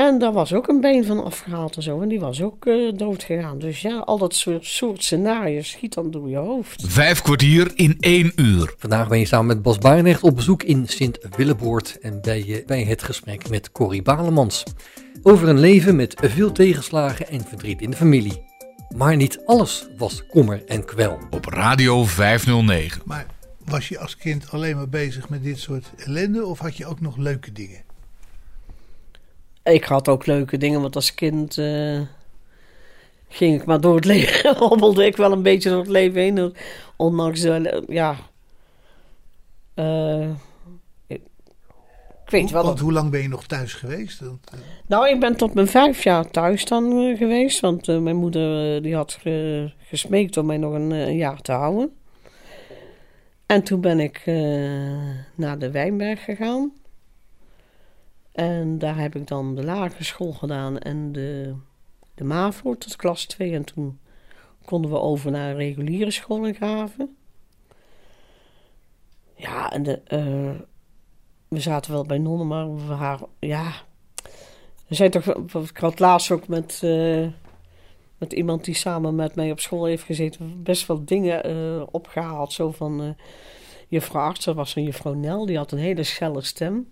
[0.00, 2.00] En daar was ook een been van afgehaald en zo.
[2.00, 3.58] En die was ook eh dood gegaan.
[3.58, 6.84] Dus ja, al dat soort, soort scenario's schiet dan door je hoofd.
[6.86, 8.74] Vijf kwartier in één uur.
[8.78, 12.82] Vandaag ben je samen met Bas Barendrecht op bezoek in Sint-Willeboord en bij, je, bij
[12.84, 14.62] het gesprek met Corrie Balemans.
[15.22, 18.42] Over een leven met veel tegenslagen en verdriet in de familie.
[18.96, 21.18] Maar niet alles was kommer en kwel.
[21.30, 23.02] Op Radio 509.
[23.04, 23.26] Maar
[23.64, 27.00] was je als kind alleen maar bezig met dit soort ellende of had je ook
[27.00, 27.89] nog leuke dingen?
[29.62, 32.00] Ik had ook leuke dingen, want als kind eh,
[33.28, 36.54] ging ik maar door het leven, hobbelde ik wel een beetje door het leven heen.
[36.96, 38.16] Ondanks, de, ja,
[39.74, 40.28] uh,
[41.06, 41.20] ik,
[42.24, 42.64] ik weet wel.
[42.64, 44.22] Want hoe lang ben je nog thuis geweest?
[44.86, 49.18] Nou, ik ben tot mijn vijf jaar thuis dan geweest, want mijn moeder die had
[49.20, 51.92] ge, gesmeekt om mij nog een, een, jaar te houden.
[53.46, 54.22] En toen ben ik
[55.34, 56.72] naar de Wijnberg gegaan.
[58.32, 61.54] En daar heb ik dan de lagere school gedaan en de,
[62.14, 63.54] de MAVO tot klas 2.
[63.54, 63.98] En toen
[64.64, 67.16] konden we over naar reguliere school in Graven.
[69.34, 70.60] Ja, en de, uh,
[71.48, 73.72] we zaten wel bij nonnen, maar we waren, ja...
[74.86, 75.26] We zijn toch,
[75.70, 77.26] ik had laatst ook met, uh,
[78.18, 82.52] met iemand die samen met mij op school heeft gezeten, best wel dingen uh, opgehaald.
[82.52, 83.16] Zo van,
[83.90, 86.88] juffrouw arts, dat was een juffrouw Nel, die had een hele schelle stem.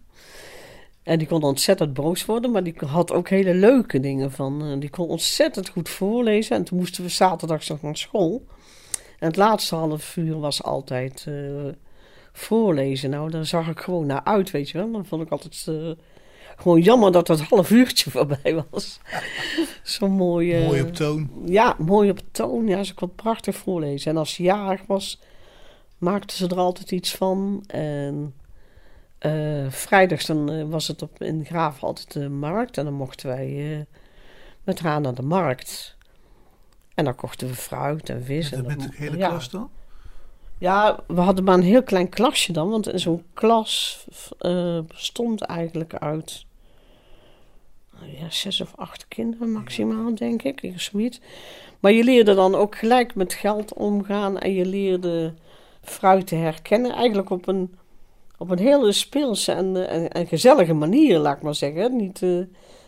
[1.09, 4.71] En die kon ontzettend boos worden, maar die had ook hele leuke dingen van.
[4.71, 6.57] Uh, die kon ontzettend goed voorlezen.
[6.57, 8.47] En toen moesten we zaterdags nog naar school.
[9.18, 11.68] En het laatste half uur was altijd uh,
[12.33, 13.11] voorlezen.
[13.11, 14.92] Nou, daar zag ik gewoon naar uit, weet je wel.
[14.92, 15.90] Dan vond ik altijd uh,
[16.57, 19.01] gewoon jammer dat dat half uurtje voorbij was.
[19.83, 20.64] Zo mooi.
[20.64, 21.31] mooi op toon.
[21.44, 22.66] Ja, mooi op toon.
[22.66, 24.11] Ja, ze kon prachtig voorlezen.
[24.11, 25.21] En als ze jarig was,
[25.99, 27.64] maakte ze er altijd iets van.
[27.66, 28.35] En
[29.26, 32.78] uh, vrijdags dan uh, was het op, in Graaf altijd de markt.
[32.78, 33.85] En dan mochten wij uh,
[34.64, 35.96] met haar naar de markt.
[36.94, 38.52] En dan kochten we fruit en vis.
[38.52, 39.28] En, en met de hele ja.
[39.28, 39.70] klas dan?
[40.59, 42.70] Ja, we hadden maar een heel klein klasje dan.
[42.70, 44.04] Want zo'n klas
[44.87, 46.46] bestond eigenlijk uit...
[48.20, 50.72] Ja, zes of acht kinderen maximaal, denk ik.
[50.76, 51.20] Zoiets.
[51.81, 54.38] Maar je leerde dan ook gelijk met geld omgaan.
[54.38, 55.35] En je leerde
[55.83, 56.92] fruit te herkennen.
[56.92, 57.76] Eigenlijk op een
[58.38, 61.96] op een hele speelse en, en, en, gezellige manier, laat ik maar zeggen.
[61.96, 62.44] Niet, uh,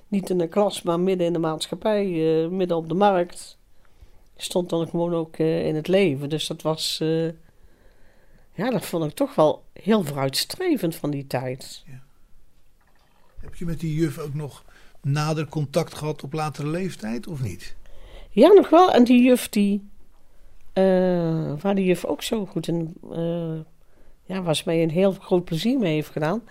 [0.08, 3.58] niet in de klas, maar midden in de maatschappij, uh, midden op de markt.
[4.36, 6.28] Stond dan gewoon ook uh, in het leven.
[6.28, 6.98] Dus dat was,
[8.54, 11.82] ja, dat vond ik toch wel heel vooruitstrevend van die tijd.
[11.86, 12.02] Ja.
[13.40, 14.64] Heb je met die juf ook nog
[15.02, 17.76] nader contact gehad op latere leeftijd, of niet?
[18.30, 18.92] Ja, nog wel.
[18.92, 19.88] En die juf, die,
[21.62, 22.96] waar die juf ook zo goed in
[24.30, 26.42] ja, was mij een heel groot plezier mee heeft gedaan.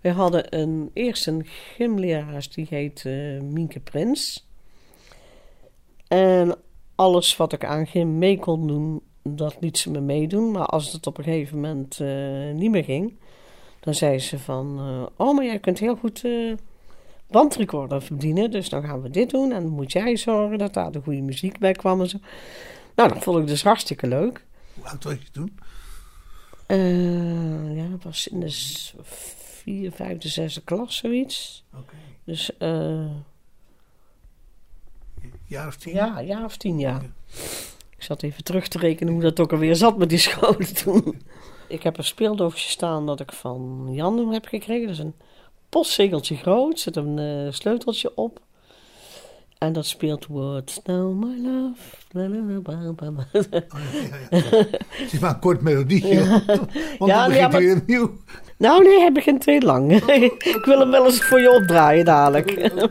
[0.00, 4.46] We hadden een, eerst een gymleraar, die heet uh, Mienke Prins.
[6.08, 6.56] En
[6.94, 10.50] alles wat ik aan gym mee kon doen, dat liet ze me meedoen.
[10.50, 13.18] Maar als het op een gegeven moment uh, niet meer ging,
[13.80, 14.78] dan zei ze van...
[14.78, 16.24] Uh, oh, maar jij kunt heel goed
[17.30, 19.52] bandrecorder verdienen, dus dan gaan we dit doen.
[19.52, 22.18] En dan moet jij zorgen dat daar de goede muziek bij kwam en zo.
[22.94, 24.44] Nou, dat vond ik dus hartstikke leuk.
[24.74, 25.58] Hoe oud was je toen?
[26.68, 28.50] Uh, ja, dat was in de
[29.02, 31.64] vierde, vijfde, zesde klas zoiets.
[31.72, 32.00] Okay.
[32.24, 33.10] Dus uh,
[35.44, 35.94] jaar of tien?
[35.94, 36.94] Ja, jaar of tien, ja.
[36.96, 37.10] Okay.
[37.96, 41.22] Ik zat even terug te rekenen hoe dat ook alweer zat met die scholen toen.
[41.68, 44.86] ik heb een speeldoosje staan dat ik van Jan heb gekregen.
[44.86, 45.14] Dat is een
[45.68, 48.40] postzegeltje groot, zit een uh, sleuteltje op.
[49.58, 51.96] En dat speelt What's Now My Love.
[53.68, 54.38] Oh, ja, ja, ja.
[54.88, 56.14] Het is maar een kort melodietje.
[56.14, 56.42] Ja.
[56.98, 58.16] Want ja, dan begint ja, weer opnieuw.
[58.56, 59.92] Nou nee, hij begint heel lang.
[60.56, 62.50] ik wil hem wel eens voor je opdraaien dadelijk.
[62.50, 62.90] Okay.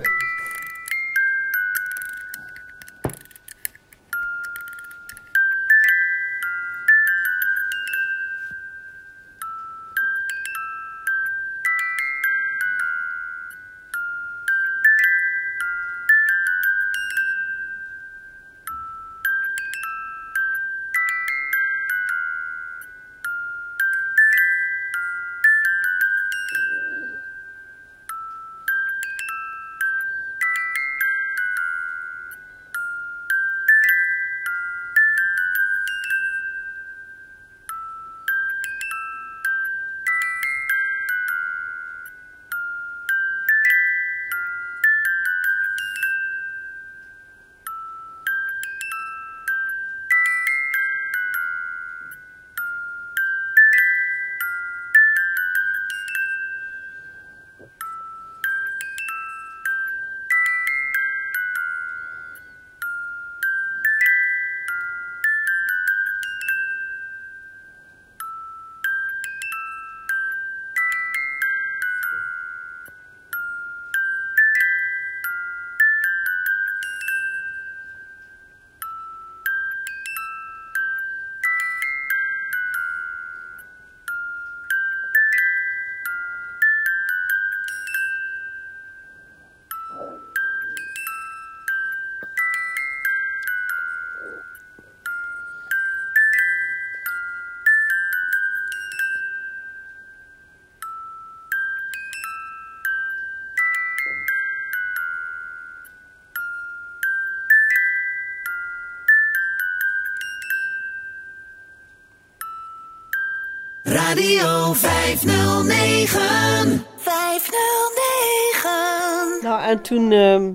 [113.88, 116.86] Radio 509.
[116.97, 119.39] 509.
[119.41, 120.54] Nou, en toen ehm,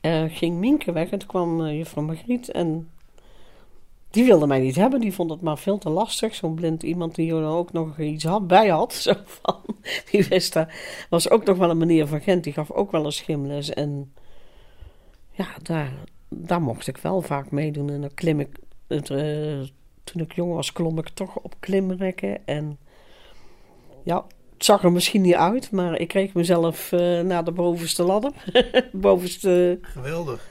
[0.00, 2.90] eh, ging Minke weg en toen kwam eh, juffrouw Margriet en
[4.10, 5.00] die wilde mij niet hebben.
[5.00, 6.34] Die vond het maar veel te lastig.
[6.34, 8.94] Zo'n blind iemand die er ook nog iets had, bij had.
[9.04, 9.60] Zo van,
[10.10, 10.74] die wist daar.
[11.10, 13.70] Was ook nog wel een meneer van Gent, die gaf ook wel een schimles.
[13.70, 14.12] En
[15.30, 15.92] ja, daar,
[16.28, 17.90] daar mocht ik wel vaak meedoen.
[17.90, 18.48] En dan klim ik,
[18.86, 19.60] het, eh,
[20.04, 22.46] toen ik jong was, klom ik toch op klimrekken.
[22.46, 22.78] En
[24.02, 28.02] ja, het zag er misschien niet uit, maar ik kreeg mezelf eh, naar de bovenste
[28.02, 28.32] ladder.
[28.92, 30.48] bovenste, Geweldig.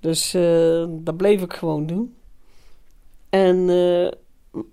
[0.00, 2.16] dus eh, dat bleef ik gewoon doen.
[3.30, 4.10] En, eh,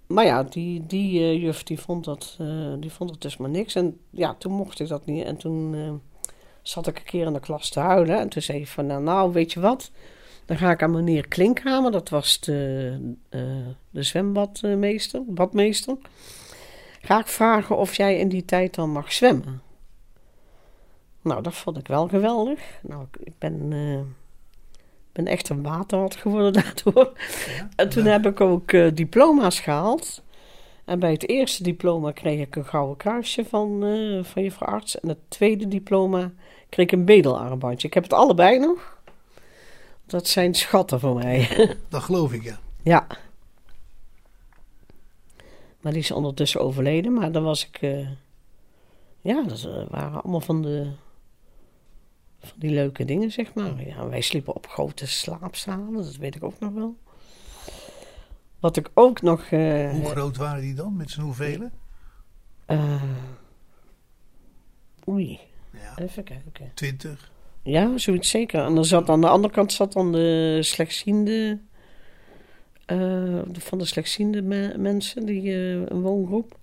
[0.07, 2.37] maar ja, die, die juf die vond, dat,
[2.79, 3.75] die vond het dus maar niks.
[3.75, 5.25] En ja, toen mocht ik dat niet.
[5.25, 5.75] En toen
[6.61, 8.19] zat ik een keer in de klas te huilen.
[8.19, 9.91] En toen zei ik van, nou, nou weet je wat?
[10.45, 12.91] Dan ga ik aan meneer Klinkhamer, dat was de,
[13.29, 13.41] eh,
[13.89, 15.97] de zwembadmeester, badmeester.
[17.01, 19.61] Ga ik vragen of jij in die tijd dan mag zwemmen.
[21.21, 22.59] Nou, dat vond ik wel geweldig.
[22.81, 23.99] Nou, ik- ben, eh,
[25.11, 27.11] ben echt een waterhard geworden daardoor.
[27.75, 30.21] En toen heb ik ook eh, diploma's gehaald.
[30.85, 34.99] En bij het eerste diploma kreeg ik een gouden kruisje van, eh van juffrouw arts.
[34.99, 36.31] En het tweede diploma
[36.69, 37.87] kreeg ik een bedelarmbandje.
[37.87, 38.92] Ik heb het allebei nog.
[40.13, 41.47] Dat zijn schatten voor mij.
[41.89, 42.59] Dat geloof ik, ja.
[42.83, 43.07] ja.
[45.81, 47.13] Maar die is ondertussen overleden.
[47.13, 47.81] Maar dan was ik...
[47.81, 48.07] eh,
[49.21, 50.91] ja, dat eh, waren allemaal van de...
[52.39, 53.87] Van die leuke dingen, zeg maar.
[53.87, 55.93] Ja, wij sliepen op grote slaapzalen.
[55.93, 56.97] Dat weet ik ook nog wel.
[58.59, 59.41] Wat ik ook nog...
[59.41, 61.69] eh, Hoe groot waren die dan met z'n hoeveel?
[65.07, 65.39] oei,
[65.71, 66.71] Ja, even kijken.
[66.73, 67.31] twintig.
[67.63, 68.63] Ja, zoiets zeker.
[68.63, 71.59] En dan zat aan de andere kant zat dan de slechtziende...
[72.85, 76.57] eh, van de slechtziende me- mensen, die eh, een woongroep.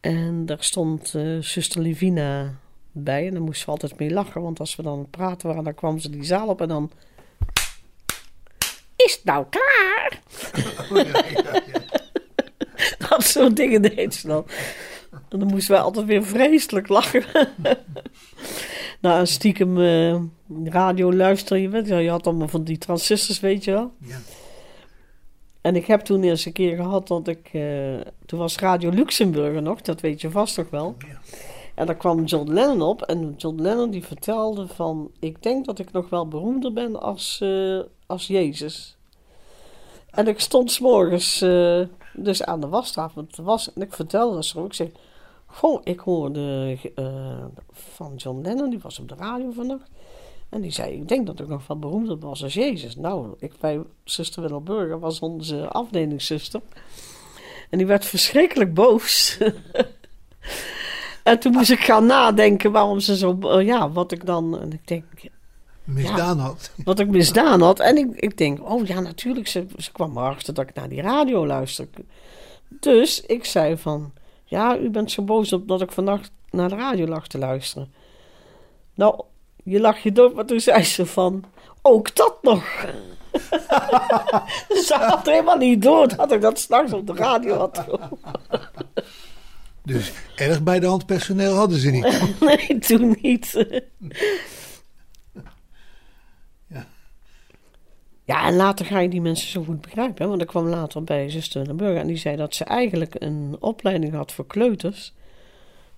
[0.00, 2.54] En daar stond eh zuster Livina
[2.92, 3.26] bij.
[3.26, 4.42] En daar moesten we altijd mee lachen.
[4.42, 6.90] Want als we dan praten waren, dan kwam ze die zaal op en dan...
[8.96, 10.20] Is het nou klaar?
[13.08, 14.46] Dat soort dingen deed ze dan.
[15.28, 17.24] En dan moesten wij altijd weer vreselijk lachen.
[19.06, 20.20] nou, en stiekem eh,
[20.64, 21.62] radio luisteren.
[21.62, 23.92] Je, weet, wel, je had allemaal van die transistors, weet je wel.
[23.98, 24.18] Ja.
[25.60, 27.48] En ik heb toen eens een keer gehad dat ik...
[27.52, 30.96] eh, toen was Radio Luxemburg nog, dat weet je vast nog wel.
[30.98, 31.20] Ja.
[31.74, 33.02] En daar kwam John Lennon op.
[33.02, 35.10] En John Lennon die vertelde van...
[35.20, 38.96] Ik denk dat ik nog wel beroemder ben als, eh, als Jezus.
[40.10, 41.38] En ik stond s'morgens
[42.12, 43.72] dus aan de wastafel de was.
[43.72, 44.64] En ik vertelde dat zo.
[44.64, 44.92] Ik zei...
[45.56, 48.70] Goh, ik hoorde eh, van John Lennon.
[48.70, 49.90] Die was op de radio vannacht.
[50.48, 50.92] En die zei...
[50.92, 52.96] Ik denk dat ik nog wel beroemder was als Jezus.
[52.96, 56.60] Nou, ik bij zuster Wilhelburger was onze afdelingszuster.
[57.70, 59.38] En die werd verschrikkelijk boos.
[61.22, 64.72] En toen moest ik gaan nadenken waarom ze zo, eh, ja, wat ik dan, en
[64.72, 65.04] ik denk,
[65.84, 66.70] Misdaan had.
[66.84, 67.80] wat ik misdaan had.
[67.80, 71.00] En ik, ik denk, oh ja, natuurlijk, ze, ze kwam erachter dat ik naar die
[71.00, 71.88] radio luister.
[72.68, 74.12] Dus ik zei van,
[74.48, 77.92] ja, u bent zo boos op dat ik vannacht naar de radio lag te luisteren.
[78.94, 79.22] Nou,
[79.64, 81.44] je lag je dood, maar toen zei ze van,
[81.82, 82.64] ook dat nog.
[84.86, 88.02] ze had helemaal niet door dat ik dat s'nachts op de radio had gehoord.
[89.82, 92.20] Dus erg bij de hand personeel hadden ze niet.
[92.40, 93.66] Nee, toen niet.
[98.26, 100.22] Ja, en later ga je die mensen zo goed begrijpen.
[100.22, 100.28] Hè?
[100.28, 104.14] Want ik kwam later bij zuster Wilhelburger en die zei dat ze eigenlijk een opleiding
[104.14, 105.12] had voor kleuters.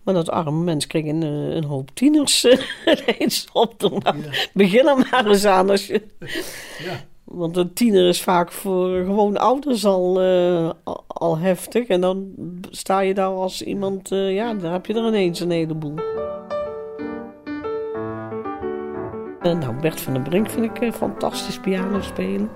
[0.03, 2.47] Maar dat arme mens kreeg een, eh, een hoop tieners
[3.07, 3.75] ineens op.
[4.03, 4.15] Ja.
[4.53, 6.03] Begin er maar eens aan als je...
[6.85, 7.05] Ja.
[7.25, 11.87] Want een tiener is vaak voor gewoon ouders al, eh, al, al heftig.
[11.87, 12.35] En dan
[12.71, 14.13] sta je daar als iemand...
[14.13, 15.95] eh, ja, daar heb je er ineens een heleboel.
[19.55, 22.51] Nou, Bert van den Brink vind ik eh, fantastisch piano spelen.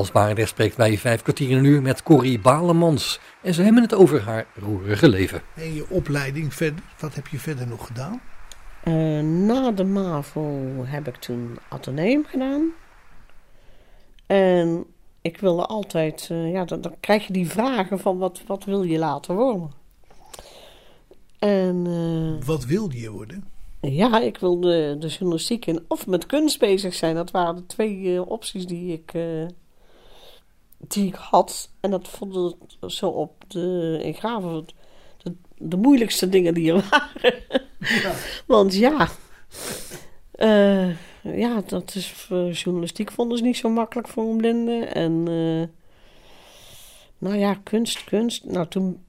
[0.00, 3.20] Bas Barendrecht spreekt bij vijf kwartier in een uur met Corrie Balemans.
[3.42, 5.42] En ze hebben het over haar roerige leven.
[5.54, 8.20] En je opleiding verder, wat heb je verder nog gedaan?
[8.84, 12.70] Eh, na de MAVO heb ik toen ateneum gedaan.
[14.26, 14.84] En
[15.20, 18.82] ik wilde altijd, eh, ja, dan, dan krijg je die vragen van wat, wat wil
[18.82, 19.70] je later worden?
[21.38, 23.44] En eh, Wat wilde je worden?
[23.80, 27.14] ja, ik wilde de journalistiek in of met kunst bezig zijn.
[27.14, 29.46] Dat waren de twee opties die ik, eh,
[30.88, 31.70] die ik had.
[31.80, 34.66] En dat vond ik zo op de, in Graven
[35.16, 38.14] de, de moeilijkste dingen die er waren.
[38.46, 39.08] Want ja,
[40.30, 40.90] eh,
[41.22, 44.84] ja, dat is voor journalistiek vonden ze niet zo makkelijk voor een blinde.
[44.84, 45.68] En eh,
[47.18, 48.44] nou ja, kunst, kunst.
[48.44, 49.04] Nou, toen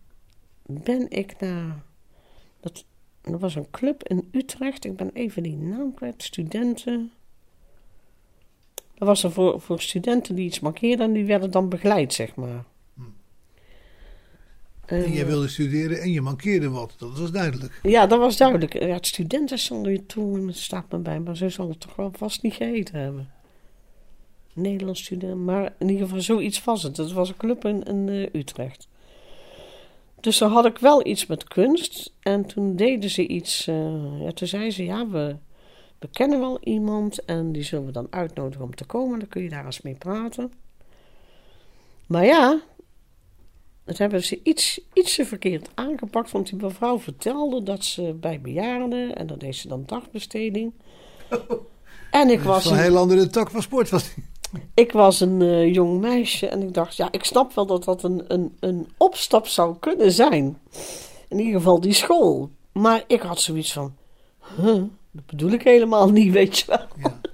[0.66, 1.84] ben ik naar.
[2.60, 2.86] Dat,
[3.22, 4.86] er was een club in Utrecht.
[4.86, 6.24] Ik ben even die naam kwijt.
[6.24, 7.12] Studenten.
[9.02, 11.06] Dat was er voor, voor studenten die iets markeerden.
[11.06, 12.64] En die werden dan begeleid, zeg maar.
[14.86, 16.94] En Eh, jij wilde studeren en je mankeerde wat.
[16.98, 17.80] Dat was duidelijk.
[17.84, 18.74] Ja, dat was duidelijk.
[18.74, 22.12] Ja, het studenten stonden toen, het staat me bij, maar zo zal het toch wel
[22.18, 23.32] vast niet geheten hebben.
[24.54, 26.98] Nederlands student, maar in ieder geval zoiets was het.
[26.98, 28.88] Het was een club in, in eh, Utrecht.
[30.20, 32.14] Dus dan had ik wel iets met kunst.
[32.20, 33.68] En toen deden ze iets.
[33.68, 35.36] eh, ja, toen zei ze: Ja, we,
[36.02, 37.26] we kennen wel iemand.
[37.26, 39.20] En die zullen we dan uitnodigen om te komen.
[39.20, 40.52] Dan kun je daar eens mee praten.
[42.08, 42.62] Maar ja,
[43.84, 46.32] dat hebben ze iets, iets te verkeerd aangepakt.
[46.32, 49.16] Want die mevrouw vertelde dat ze bij bejaarden.
[49.16, 50.74] En dat deed ze dan dagbesteding.
[52.12, 54.24] En ik was, een een, heel andere tak van sport was die.
[54.74, 56.48] ik was een eh, jong meisje.
[56.48, 60.12] En ik dacht, ja, ik snap wel dat dat een, een, een opstap zou kunnen
[60.12, 60.60] zijn.
[61.28, 62.52] In ieder geval die school.
[62.72, 63.96] Maar ik had zoiets van,
[64.56, 66.88] huh, dat bedoel ik helemaal niet, weet je wel.
[66.98, 67.20] Ja.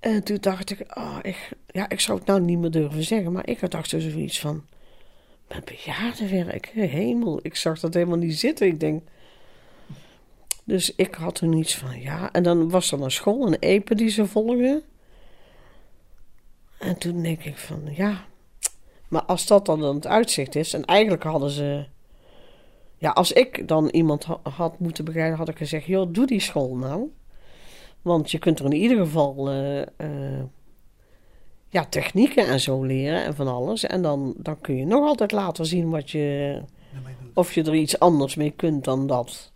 [0.00, 3.32] En toen dacht ik, oh, ik, ja, ik zou het nou niet meer durven zeggen,
[3.32, 4.64] maar ik had dacht dus zoiets van,
[5.48, 8.66] met bejaardenwerk, hemel, ik zag dat helemaal niet zitten.
[8.66, 9.02] Ik denk,
[10.64, 13.94] dus ik had toen iets van, ja, en dan was er een school, een EPE
[13.94, 14.82] die ze volgden.
[16.78, 18.24] En toen denk ik van, ja,
[19.08, 21.86] maar als dat dan het uitzicht is, en eigenlijk hadden ze,
[23.02, 26.40] ja, als ik dan iemand ha- had moeten begeleiden, had ik gezegd, joh, doe die
[26.40, 27.10] school nou.
[28.02, 30.44] Want je kunt er in ieder geval eh, eh,
[31.68, 33.84] ja, technieken en zo leren en van alles.
[33.84, 36.60] En dan, dan kun je nog altijd laten zien wat je,
[37.34, 39.52] of je er iets anders mee kunt dan dat.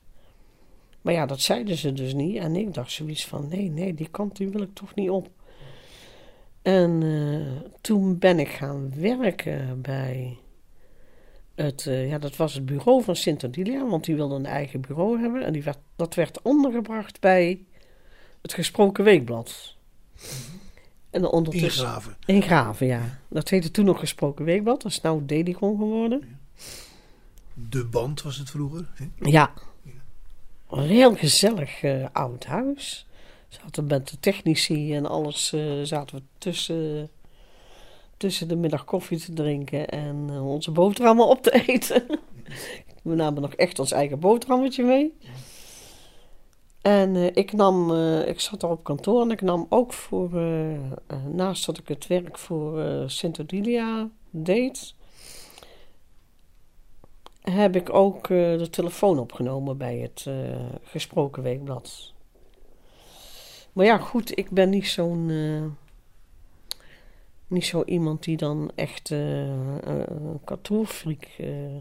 [1.01, 2.36] Maar ja, dat zeiden ze dus niet.
[2.36, 5.28] En ik dacht zoiets van, nee, nee, die kant die wil ik toch niet op.
[6.62, 10.38] En eh, toen ben ik gaan werken bij
[11.57, 14.80] het, eh, ja, dat was het bureau van Sint Odilia, want die wilde een eigen
[14.80, 15.44] bureau hebben.
[15.44, 17.64] En die werd, dat werd ondergebracht bij
[18.42, 19.74] het Gesproken Weekblad.
[21.11, 21.84] En dan ondertussen...
[21.84, 22.16] Ingraven.
[22.26, 23.18] In Graven, ja.
[23.28, 24.82] Dat heette toen nog Gesproken Weekblad.
[24.82, 26.38] Dat is nou Dedicon geworden.
[27.54, 28.86] De band was het vroeger.
[28.94, 29.07] Hè?
[29.20, 29.52] Ja.
[30.70, 33.07] Een heel gezellig eh, oud huis.
[33.48, 37.11] Zaten met de technici en alles eh, zaten we tussen,
[38.16, 42.06] tussen de middag koffie te drinken en eh, onze boterhammen op te eten.
[43.02, 45.14] we namen nog echt ons eigen boterhammetje mee.
[46.82, 50.30] En eh, ik nam, eh, ik zat daar op kantoor en ik nam ook voor,
[51.32, 54.94] naast dat ik het werk voor Sint Odilia deed,
[57.40, 60.26] heb ik ook de telefoon opgenomen bij het
[60.82, 62.14] gesproken weekblad.
[63.72, 65.30] Maar ja, goed, ik ben niet zo'n.
[67.47, 69.14] Niet zo iemand die dan echt
[70.44, 71.76] katoenfreak eh,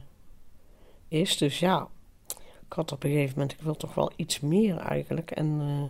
[1.08, 1.38] is.
[1.38, 1.88] Dus ja,
[2.68, 5.32] ik had op een gegeven moment, ik wil toch wel iets meer eigenlijk.
[5.32, 5.84] En eh,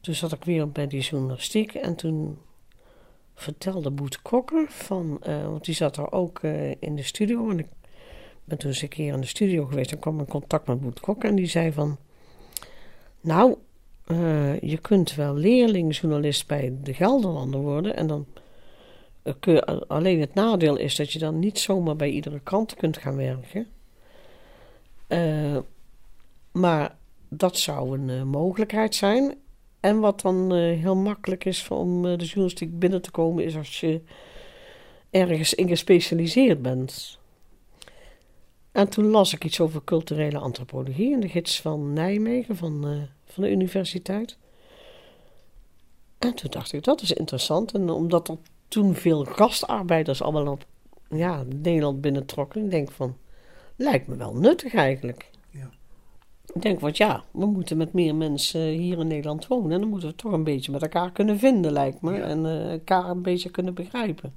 [0.00, 2.38] toen zat ik weer bij die journalistiek en toen
[3.34, 6.40] vertelde Boet Kokker van, want die zat er ook
[6.78, 7.66] in de studio en ik
[8.44, 11.00] ben toen eens een keer in de studio geweest en kwam in contact met Boet
[11.00, 11.96] Kokker en die zei van,
[13.20, 13.56] nou,
[14.06, 18.26] eh, je kunt wel leerlingjournalist bij de Gelderlander worden en dan
[19.22, 22.74] eh, kun je, alleen het nadeel is dat je dan niet zomaar bij iedere krant
[22.74, 23.66] kunt gaan werken.
[25.06, 25.58] Eh,
[26.52, 26.96] maar
[27.28, 29.36] dat zou een eh, mogelijkheid zijn.
[29.86, 33.56] En wat dan eh, heel makkelijk is om eh, de journalistiek binnen te komen, is
[33.56, 34.00] als je
[35.10, 37.18] ergens in gespecialiseerd bent.
[38.72, 42.92] En toen las ik iets over culturele antropologie in de gids van Nijmegen van, eh,
[43.36, 44.38] van de universiteit.
[46.18, 47.72] En toen dacht ik, dat is interessant.
[47.74, 48.36] En omdat er
[48.68, 50.66] toen veel gastarbeiders allemaal op
[51.10, 53.16] ja, Nederland binnentrokken, ik denk van,
[53.76, 55.30] lijkt me wel nuttig eigenlijk.
[55.50, 55.70] Ja.
[56.54, 59.72] Ik denk, want ja, we moeten met meer mensen hier in Nederland wonen.
[59.72, 62.20] En dan moeten we toch een beetje met elkaar kunnen vinden, lijkt me.
[62.20, 64.36] En eh, elkaar een beetje kunnen begrijpen.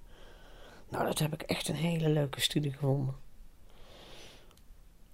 [0.89, 3.15] Nou, dat heb ik echt een hele leuke studie gevonden.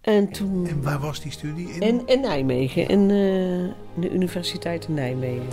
[0.06, 0.68] En toen...
[0.68, 1.70] En waar was die studie?
[1.70, 5.48] In, In, in Nijmegen, in eh, de Universiteit in Nijmegen.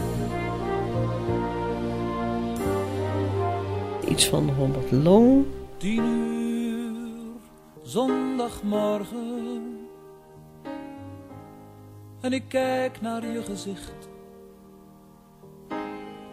[4.09, 5.45] Iets van Robert Long.
[5.77, 6.93] Tien uur,
[7.83, 9.63] zondagmorgen.
[12.21, 14.09] En ik kijk naar je gezicht.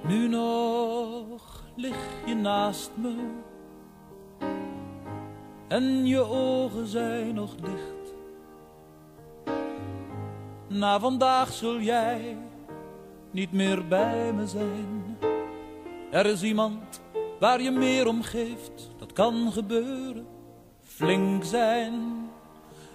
[0.07, 3.13] Nu nog lig je naast me.
[5.67, 7.98] En je ogen zijn nog dicht.
[10.69, 12.37] Na vandaag zul jij
[13.31, 15.17] niet meer bij me zijn.
[16.11, 17.01] Er is iemand
[17.39, 20.27] waar je meer om geeft, dat kan gebeuren.
[20.83, 21.93] Flink zijn,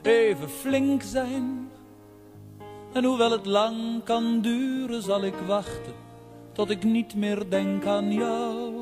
[0.02, 1.70] even flink zijn.
[2.92, 5.94] En hoewel het lang kan duren, zal ik wachten
[6.52, 8.72] tot ik niet meer denk aan jou.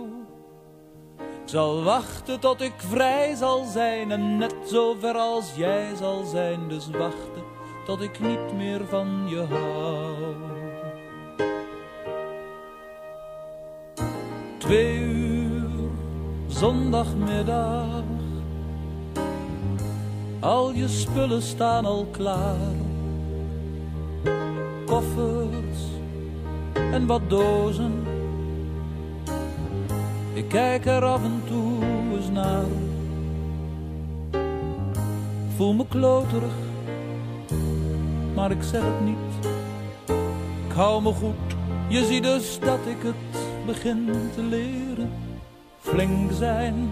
[1.19, 6.25] Ik zal wachten tot ik vrij zal zijn en net zo ver als jij zal
[6.25, 6.69] zijn.
[6.69, 7.52] Dus wachten
[7.85, 10.35] tot ik niet meer van je hou.
[14.59, 15.91] Twee uur,
[16.47, 18.03] zondagmiddag.
[20.41, 22.75] Al je spullen staan al klaar.
[24.87, 25.81] Koffers
[26.75, 27.93] en wat dozen.
[30.35, 31.83] Ik kijk er af en toe
[32.17, 32.65] eens naar.
[35.57, 36.55] Voel me kloterig,
[38.35, 39.47] maar ik zeg het niet.
[40.67, 41.57] Ik hou me goed,
[41.89, 45.13] je ziet dus dat ik het begin te leren.
[45.79, 46.91] Flink zijn,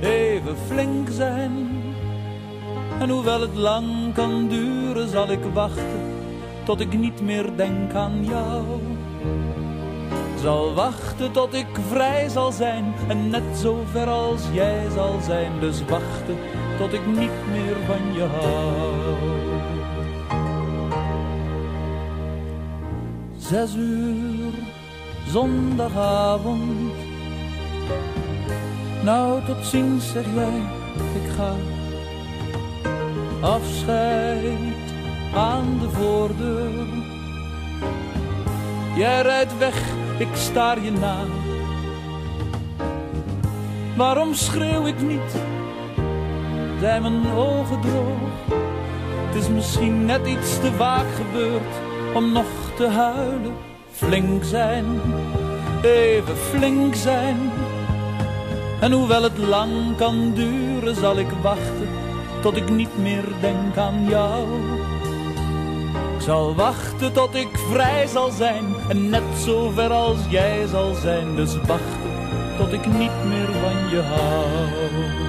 [0.00, 1.68] even flink zijn.
[3.00, 6.16] En hoewel het lang kan duren, zal ik wachten
[6.68, 8.64] tot ik niet meer denk aan jou.
[10.40, 15.52] Zal wachten tot ik vrij zal zijn en net zo ver als jij zal zijn.
[15.60, 16.36] Dus wachten
[16.78, 19.37] tot ik niet meer van je hou.
[23.48, 24.52] Zes uur,
[25.26, 26.92] zondagavond.
[29.02, 30.62] Nou, tot ziens, zeg jij,
[31.14, 31.52] ik ga.
[33.40, 34.92] Afscheid
[35.34, 36.86] aan de voordeur.
[38.96, 39.82] Jij rijdt weg,
[40.18, 41.16] ik staar je na.
[43.96, 45.36] Waarom schreeuw ik niet?
[46.80, 48.58] Zijn mijn ogen droog?
[49.26, 51.74] Het is misschien net iets te vaak gebeurd
[52.14, 53.54] om nog te huilen.
[53.90, 54.84] Flink zijn,
[55.82, 57.50] even flink zijn.
[58.80, 61.88] En hoewel het lang kan duren, zal ik wachten
[62.42, 64.46] tot ik niet meer denk aan jou.
[66.16, 70.94] Ik zal wachten tot ik vrij zal zijn en net zo ver als jij zal
[70.94, 71.36] zijn.
[71.36, 72.10] Dus wachten
[72.58, 75.27] tot ik niet meer van je hou.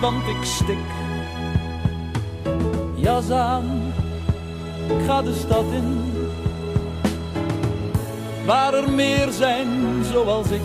[0.00, 0.78] Want ik stik.
[2.94, 3.92] Jas aan,
[4.88, 6.12] ik ga de stad in.
[8.46, 9.68] Waar er meer zijn
[10.12, 10.60] zoals ik.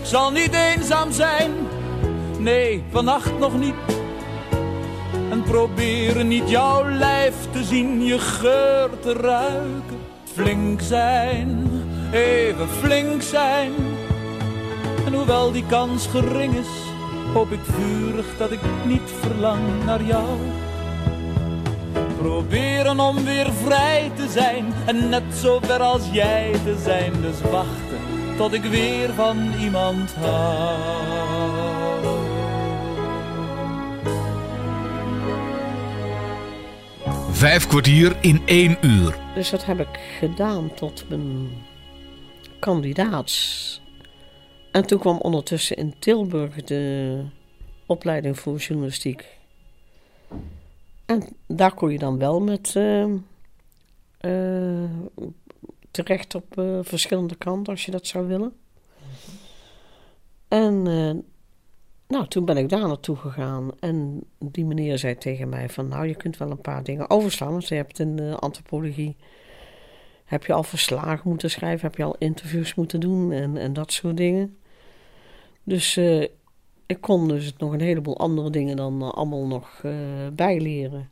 [0.00, 1.50] Ik zal niet eenzaam zijn,
[2.38, 3.74] nee, vannacht nog niet.
[5.30, 9.98] En proberen niet jouw lijf te zien, je geur te ruiken.
[10.32, 11.70] Flink zijn,
[12.12, 13.72] even flink zijn.
[15.10, 16.68] En hoewel die kans gering is,
[17.32, 20.38] hoop ik vurig dat ik niet verlang naar jou.
[22.18, 27.12] Proberen om weer vrij te zijn en net zo ver als jij te zijn.
[27.20, 27.98] Dus wachten
[28.36, 30.78] tot ik weer van iemand hou.
[37.30, 39.16] Vijf kwartier in één uur.
[39.34, 41.48] Dus dat heb ik gedaan tot mijn
[42.58, 43.80] kandidaats.
[44.70, 47.24] En toen kwam ondertussen in Tilburg de
[47.86, 49.38] opleiding voor journalistiek.
[51.06, 53.02] En daar kon je dan wel met eh,
[54.18, 54.90] eh,
[55.90, 58.52] terecht op eh, verschillende kanten als je dat zou willen.
[60.48, 60.82] En
[62.08, 63.70] nou, toen ben ik daar naartoe gegaan.
[63.80, 65.88] En die meneer zei tegen mij van...
[65.88, 67.50] Nou, je kunt wel een paar dingen overslaan.
[67.50, 69.16] Want je hebt in antropologie...
[70.24, 71.86] Heb je al verslagen moeten schrijven?
[71.86, 73.32] Heb je al interviews moeten doen?
[73.32, 74.58] En, en dat soort dingen.
[75.64, 76.22] Dus eh,
[76.86, 79.92] ik kon dus nog een heleboel andere dingen dan eh, allemaal nog eh,
[80.32, 81.10] bijleren.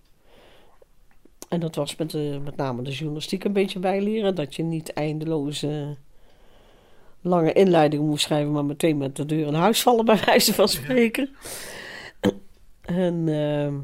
[1.49, 4.35] En dat was met, de, met name de journalistiek een beetje bijleren.
[4.35, 5.97] Dat je niet eindeloze
[7.21, 10.69] lange inleiding moest schrijven, maar meteen met de deur in huis vallen, bij wijze van
[10.69, 11.31] spreken.
[12.81, 13.75] En ehm,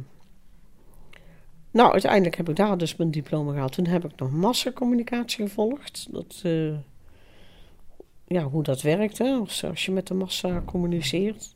[1.71, 3.73] nou, uiteindelijk heb ik daar dus mijn diploma gehaald.
[3.73, 6.07] Toen heb ik nog massacommunicatie gevolgd.
[6.11, 6.43] Dat,
[8.35, 9.33] ja, hoe dat werkt, hè?
[9.33, 11.55] Als, als je met de massa communiceert.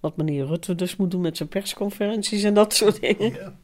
[0.00, 3.32] Wat meneer Rutte dus moet doen met zijn persconferenties en dat soort dingen.
[3.32, 3.54] Ja.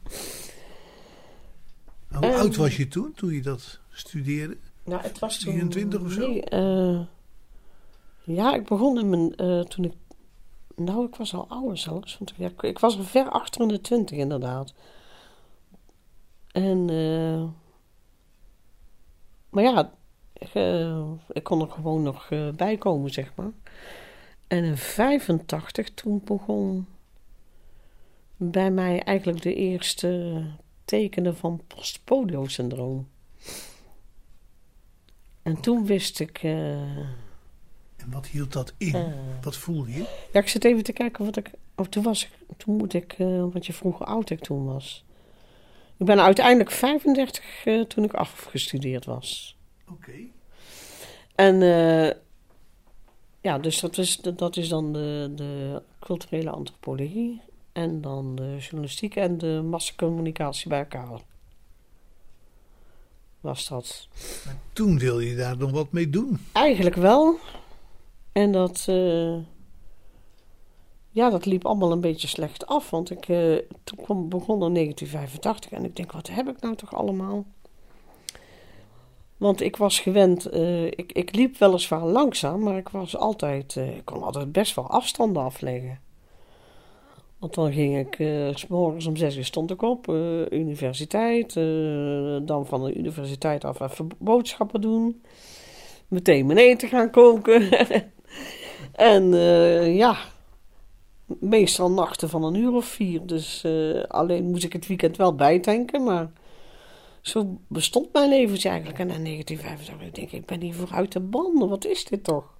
[2.07, 4.57] Hoe Ehm, oud was je toen, toen je dat studeerde?
[4.83, 5.53] Nou, het was toen...
[5.53, 6.19] 24 of zo?
[6.19, 6.99] Nee, eh,
[8.23, 9.35] ja, ik begon in mijn...
[9.35, 9.93] eh, toen ik...
[10.75, 12.17] Nou, ik was al ouder zelfs.
[12.17, 14.73] Want ja, ik, ik was er ver achter in de twintig inderdaad.
[16.51, 16.89] En...
[16.89, 17.43] eh,
[19.49, 19.91] maar ja,
[20.39, 23.51] ik, eh, ik kon er gewoon nog eh, bij komen, zeg maar.
[24.47, 26.87] En in 85, toen begon
[28.37, 30.41] bij mij eigenlijk de eerste
[30.85, 33.07] tekenen van postpolio-syndroom.
[35.41, 36.43] En toen wist ik.
[36.43, 36.97] eh,
[37.97, 39.13] En wat hield dat in?
[39.41, 40.27] wat voelde je?
[40.33, 41.51] ja, ik zit even te kijken wat ik.
[41.75, 42.57] Oh, toen was ik.
[42.57, 43.13] Toen moet ik.
[43.13, 45.05] eh want je vroeg hoe oud ik toen was.
[45.97, 49.57] Ik ben uiteindelijk 35 eh, toen ik afgestudeerd was.
[49.91, 50.13] Oké.
[51.35, 51.61] En.
[51.61, 52.11] eh,
[53.41, 57.41] ja, dus dat is, dat is dan de, de culturele antropologie.
[57.71, 61.21] En dan de journalistiek en de massacommunicatie bij elkaar.
[63.41, 64.07] Was dat.
[64.73, 66.39] Toen wilde je daar nog wat mee doen.
[66.51, 67.37] Eigenlijk wel.
[68.31, 69.37] En dat, eh,
[71.09, 72.89] ja, dat liep allemaal een beetje slecht af.
[72.89, 76.75] Want ik, eh, toen kwam, begon in 1985 en ik denk, wat heb ik nou
[76.75, 77.45] toch allemaal?
[79.39, 83.95] Want ik was gewend, eh, ik, ik liep weliswaar langzaam, maar ik was altijd, eh,
[83.95, 85.99] ik kon altijd best wel afstanden afleggen.
[87.37, 90.07] Want dan ging ik, eh, s morgens om zes uur stond ik op,
[90.49, 91.53] universiteit.
[92.47, 95.21] dan van de universiteit af even boodschappen doen.
[96.07, 97.69] Meteen mijn eten gaan koken.
[99.15, 99.35] en
[99.95, 100.17] ja,
[101.25, 103.25] meestal nachten van een uur of vier.
[103.25, 103.65] Dus
[104.07, 106.31] alleen moest ik het weekend wel bijtanken, maar
[107.21, 108.99] zo bestond mijn leventje eigenlijk.
[108.99, 111.69] En in 1985 ik denk ik, ik ben hier vooruit de banden.
[111.69, 112.57] Wat is dit toch?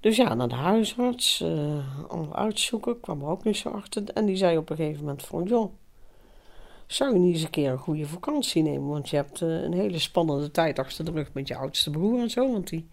[0.00, 1.44] Dus ja, naar de huisarts,
[2.08, 4.04] allemaal uitzoeken, kwam er ook niet zo achter.
[4.04, 5.72] En die zei op een gegeven moment van, joh,
[6.90, 8.88] zou je niet eens een keer een goede vakantie nemen?
[8.88, 12.20] Want je hebt eh, een hele spannende tijd achter de rug met je oudste broer
[12.20, 12.52] en zo.
[12.52, 12.88] Want die,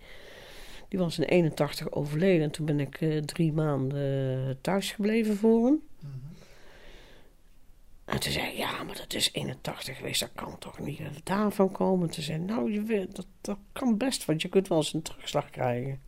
[0.87, 5.65] die was in 81 overleden en toen ben ik eh, drie maanden thuis gebleven voor
[5.65, 5.81] hem.
[8.07, 11.15] En toen zei ik, ja, maar dat is 81 geweest, dat kan toch niet dat
[11.15, 12.09] het daarvan komen?
[12.09, 15.01] Toen zei nou, je weet, dat, dat kan best, want je kunt wel eens een
[15.01, 16.01] terugslag krijgen.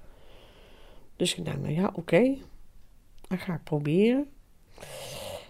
[1.16, 2.36] Dus ik dacht, nou ja, oké,
[3.28, 4.30] dan ga ik proberen.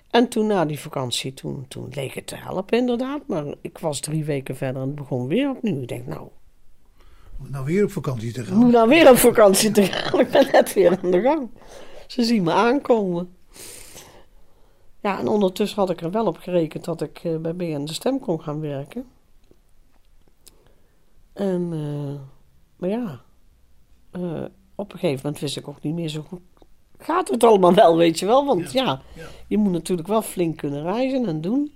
[0.09, 3.27] En toen na die vakantie, toen, toen leek het te helpen inderdaad.
[3.27, 5.81] Maar ik was drie weken verder en het begon weer opnieuw.
[5.81, 6.27] Ik denk, nou,
[7.39, 8.57] Om nou weer op vakantie te gaan.
[8.57, 10.19] moet nou weer op vakantie te gaan.
[10.19, 11.49] Ik ben net weer aan de gang.
[12.07, 13.37] Ze zien me aankomen.
[15.01, 17.93] Ja, en ondertussen had ik er wel op gerekend dat ik eh, bij BN de
[17.93, 19.05] Stem kon gaan werken.
[21.33, 22.21] En, eh,
[22.75, 23.21] maar ja,
[24.11, 24.45] eh,
[24.75, 26.41] op een gegeven moment wist ik ook niet meer zo goed.
[26.97, 28.45] Gaat het allemaal wel, weet je wel?
[28.45, 29.27] Want ja, ja.
[29.47, 31.71] je moet natuurlijk wel flink kunnen reizen en doen.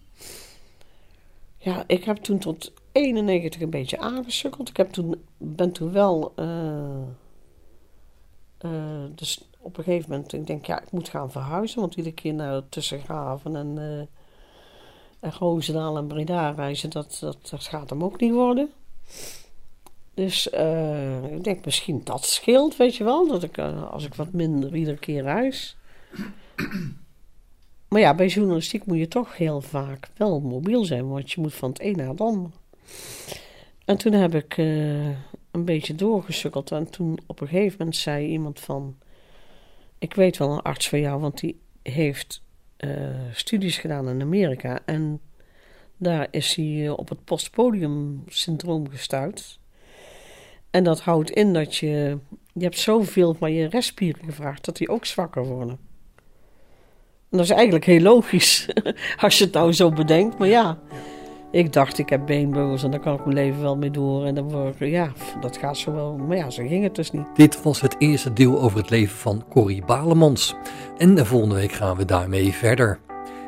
[1.57, 4.69] Ja, ik heb toen tot 91 een beetje aangesukkeld.
[4.69, 6.33] Ik heb toen, ben toen wel.
[6.35, 7.01] eh,
[8.57, 11.79] eh, dus op een gegeven moment, ik denk, ja, ik moet gaan verhuizen.
[11.79, 14.21] Want iedere keer naar Tussengraven en, eh
[15.23, 18.69] en Roosendaal en Breda reizen, dat, dat, gaat hem ook niet worden.
[20.13, 23.27] Dus eh, ik denk misschien dat scheelt, weet je wel.
[23.27, 25.77] Dat ik, eh, als ik wat minder iedere keer reis.
[27.87, 31.53] Maar ja, bij journalistiek moet je toch heel vaak wel mobiel zijn, want je moet
[31.53, 32.51] van het een naar het ander.
[33.85, 34.57] En toen heb ik
[35.51, 38.95] een beetje doorgesukkeld en toen op een gegeven moment zei iemand van...
[40.03, 42.43] Ik weet wel een arts van jou, want die heeft
[42.77, 42.89] eh,
[43.33, 44.79] studies gedaan in Amerika.
[44.85, 45.21] En
[45.97, 49.59] daar is hij eh, op het postpodium-syndroom gestuurd.
[50.71, 52.17] En dat houdt in dat je...
[52.53, 55.79] Je hebt zoveel van je restspieren gevraagd dat die ook zwakker worden.
[57.29, 58.69] En dat is eigenlijk heel logisch,
[59.23, 60.37] als je het nou zo bedenkt.
[60.37, 60.79] Maar ja,
[61.53, 64.25] ik dacht, ik heb beenbreukels en daar kan ik mijn leven wel mee door.
[64.25, 66.17] En dan word ik, ja, dat gaat zo wel.
[66.27, 67.25] Maar ja, zo ging het dus niet.
[67.33, 70.55] Dit was het eerste deel over het leven van Corrie Balemans.
[70.97, 72.99] En de volgende week gaan we daarmee verder.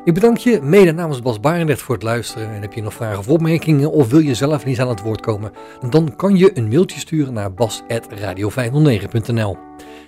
[0.04, 2.50] Ik bedank je mede namens Bas Barendrecht voor het luisteren.
[2.50, 5.22] En heb je nog vragen of opmerkingen of wil je zelf niet aan het woord
[5.22, 5.52] komen?
[5.90, 9.58] Dan kan je een mailtje sturen naar bas.radio509.nl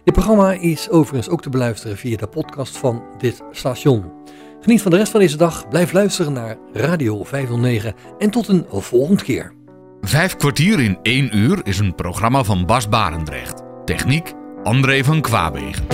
[0.03, 4.03] Dit programma is overigens ook te beluisteren via de podcast van dit station.
[4.67, 8.65] Geniet van de rest van deze dag, blijf luisteren naar Radio 509 en tot een
[8.69, 9.53] volgende keer.
[10.01, 13.61] Vijf kwartier in één uur is een programma van Bas Barendrecht.
[13.85, 15.85] Techniek André van Kwaabegen.